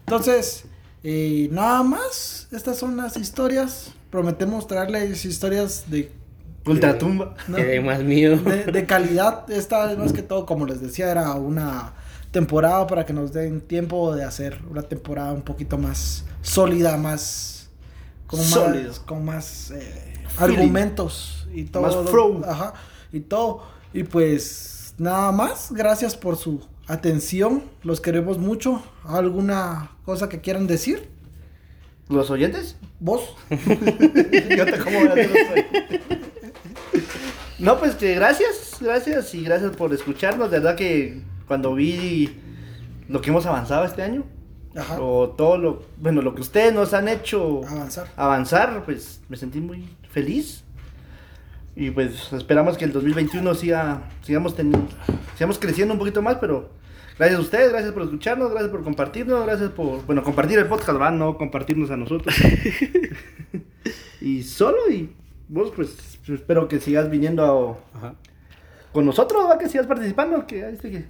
[0.00, 0.64] Entonces,
[1.02, 3.92] Y nada más, estas son las historias.
[4.10, 6.12] Prometemos traerles historias de,
[6.66, 7.34] Ultratumba.
[7.48, 7.56] ¿no?
[7.56, 8.36] Que dé más miedo.
[8.36, 9.50] de, de calidad.
[9.50, 11.92] Esta más que todo, como les decía, era una
[12.30, 17.70] temporada para que nos den tiempo de hacer una temporada un poquito más sólida, más
[18.26, 18.88] con Sólido.
[18.88, 20.56] más, con más eh, Feeling.
[20.58, 21.82] argumentos y todo.
[21.84, 22.42] Más lo- flow.
[22.44, 22.74] Ajá,
[23.12, 23.62] y todo.
[23.94, 27.62] Y pues nada más, gracias por su atención.
[27.82, 28.82] Los queremos mucho.
[29.04, 31.08] ¿Alguna cosa que quieran decir?
[32.08, 32.76] ¿Los oyentes?
[33.00, 33.22] ¿Vos?
[33.50, 36.00] Yo te como voy a hacer los oyentes.
[37.58, 40.50] No, pues que gracias, gracias y gracias por escucharnos.
[40.50, 42.36] De verdad que cuando vi
[43.08, 44.24] lo que hemos avanzado este año,
[44.76, 45.00] Ajá.
[45.00, 48.08] o todo lo, bueno, lo que ustedes nos han hecho Avanzar.
[48.16, 50.64] avanzar, pues me sentí muy feliz.
[51.74, 54.88] Y pues esperamos que el 2021 siga, sigamos, teniendo,
[55.34, 56.70] sigamos creciendo un poquito más, pero
[57.18, 60.92] gracias a ustedes, gracias por escucharnos, gracias por compartirnos, gracias por, bueno, compartir el podcast,
[60.92, 61.12] ¿verdad?
[61.12, 62.34] No compartirnos a nosotros.
[64.22, 65.10] y solo, y
[65.48, 68.14] vos pues espero que sigas viniendo a- Ajá.
[68.92, 69.58] con nosotros, ¿verdad?
[69.60, 71.04] Que sigas participando, que ahí que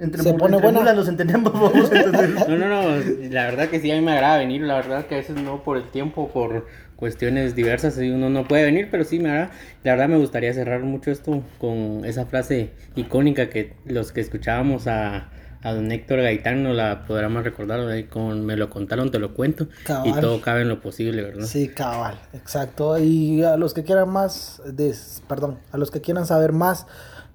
[0.00, 0.92] entre, Se pone entre buena.
[0.94, 4.62] nos entendemos, entonces- No, no, no, la verdad que sí, a mí me agrada venir,
[4.62, 6.66] la verdad que a veces no por el tiempo, por
[6.96, 9.50] cuestiones diversas, y uno no puede venir, pero sí me agrada.
[9.82, 14.86] La verdad me gustaría cerrar mucho esto con esa frase icónica que los que escuchábamos
[14.86, 15.28] a,
[15.62, 18.08] a don Héctor Gaitán no la podremos recordar, ¿verdad?
[18.10, 20.20] con me lo contaron, te lo cuento, y Cabal.
[20.20, 21.46] todo cabe en lo posible, ¿verdad?
[21.46, 22.98] Sí, cabal, exacto.
[22.98, 24.94] Y a los que quieran más, de,
[25.28, 26.86] perdón, a los que quieran saber más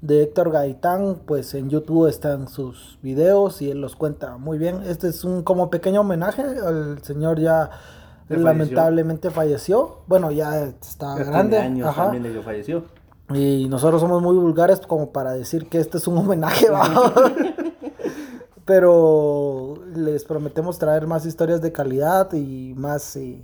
[0.02, 4.82] de Héctor Gaitán, pues en YouTube están sus videos y él los cuenta muy bien.
[4.86, 7.70] Este es un como pequeño homenaje al señor ya
[8.30, 10.02] lamentablemente falleció.
[10.08, 11.58] Bueno, ya está Ya tiene grande.
[11.58, 12.04] años ajá.
[12.04, 12.84] también de que falleció.
[13.34, 16.84] Y nosotros somos muy vulgares como para decir que este es un homenaje, ¿va?
[18.68, 23.42] Pero les prometemos traer más historias de calidad y más, eh,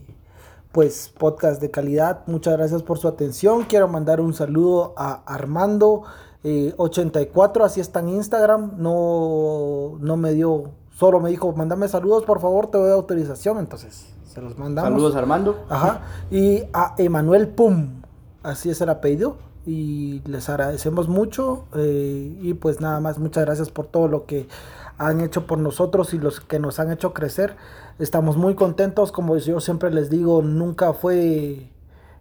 [0.73, 2.23] pues, podcast de calidad.
[2.27, 3.63] Muchas gracias por su atención.
[3.63, 6.03] Quiero mandar un saludo a Armando.
[6.43, 8.73] eh, 84, así está en Instagram.
[8.75, 13.59] No, no me dio, solo me dijo, mándame saludos, por favor, te doy autorización.
[13.59, 14.91] Entonces, se los mandamos.
[14.91, 15.63] Saludos Armando.
[15.69, 16.01] Ajá.
[16.31, 18.01] Y a Emanuel Pum.
[18.43, 19.37] Así es el apellido.
[19.65, 21.63] Y les agradecemos mucho.
[21.75, 24.49] eh, y pues nada más, muchas gracias por todo lo que
[24.97, 27.55] han hecho por nosotros y los que nos han hecho crecer.
[27.99, 29.11] Estamos muy contentos.
[29.11, 31.69] Como yo siempre les digo, nunca fue.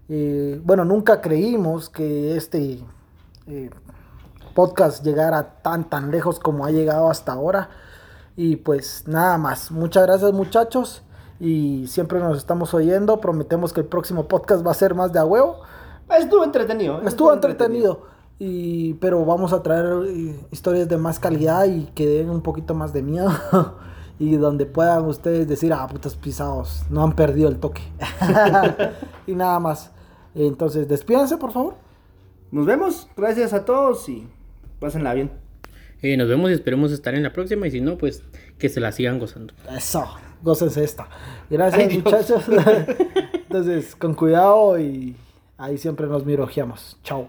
[0.08, 2.80] eh, bueno, nunca creímos que este
[3.46, 3.70] eh,
[4.54, 7.70] podcast llegara tan, tan lejos como ha llegado hasta ahora.
[8.36, 9.70] Y pues nada más.
[9.70, 11.02] Muchas gracias muchachos.
[11.40, 13.20] Y siempre nos estamos oyendo.
[13.20, 15.60] Prometemos que el próximo podcast va a ser más de a huevo.
[16.08, 17.02] Estuvo entretenido.
[17.02, 18.11] Estuvo entretenido.
[18.44, 22.74] Y, pero vamos a traer eh, historias de más calidad y que den un poquito
[22.74, 23.30] más de miedo.
[24.18, 27.82] y donde puedan ustedes decir, ah, putos pisados, no han perdido el toque.
[29.28, 29.92] y nada más.
[30.34, 31.76] Entonces, despídense, por favor.
[32.50, 33.08] Nos vemos.
[33.16, 34.26] Gracias a todos y
[34.80, 35.30] pásenla bien.
[36.02, 38.24] Eh, nos vemos y esperemos estar en la próxima, y si no, pues
[38.58, 39.54] que se la sigan gozando.
[39.70, 40.04] Eso,
[40.42, 41.06] gócense esta.
[41.48, 42.44] Gracias, Ay, muchachos.
[43.34, 45.14] Entonces, con cuidado y
[45.58, 46.98] ahí siempre nos mirojeamos.
[47.04, 47.28] Chao.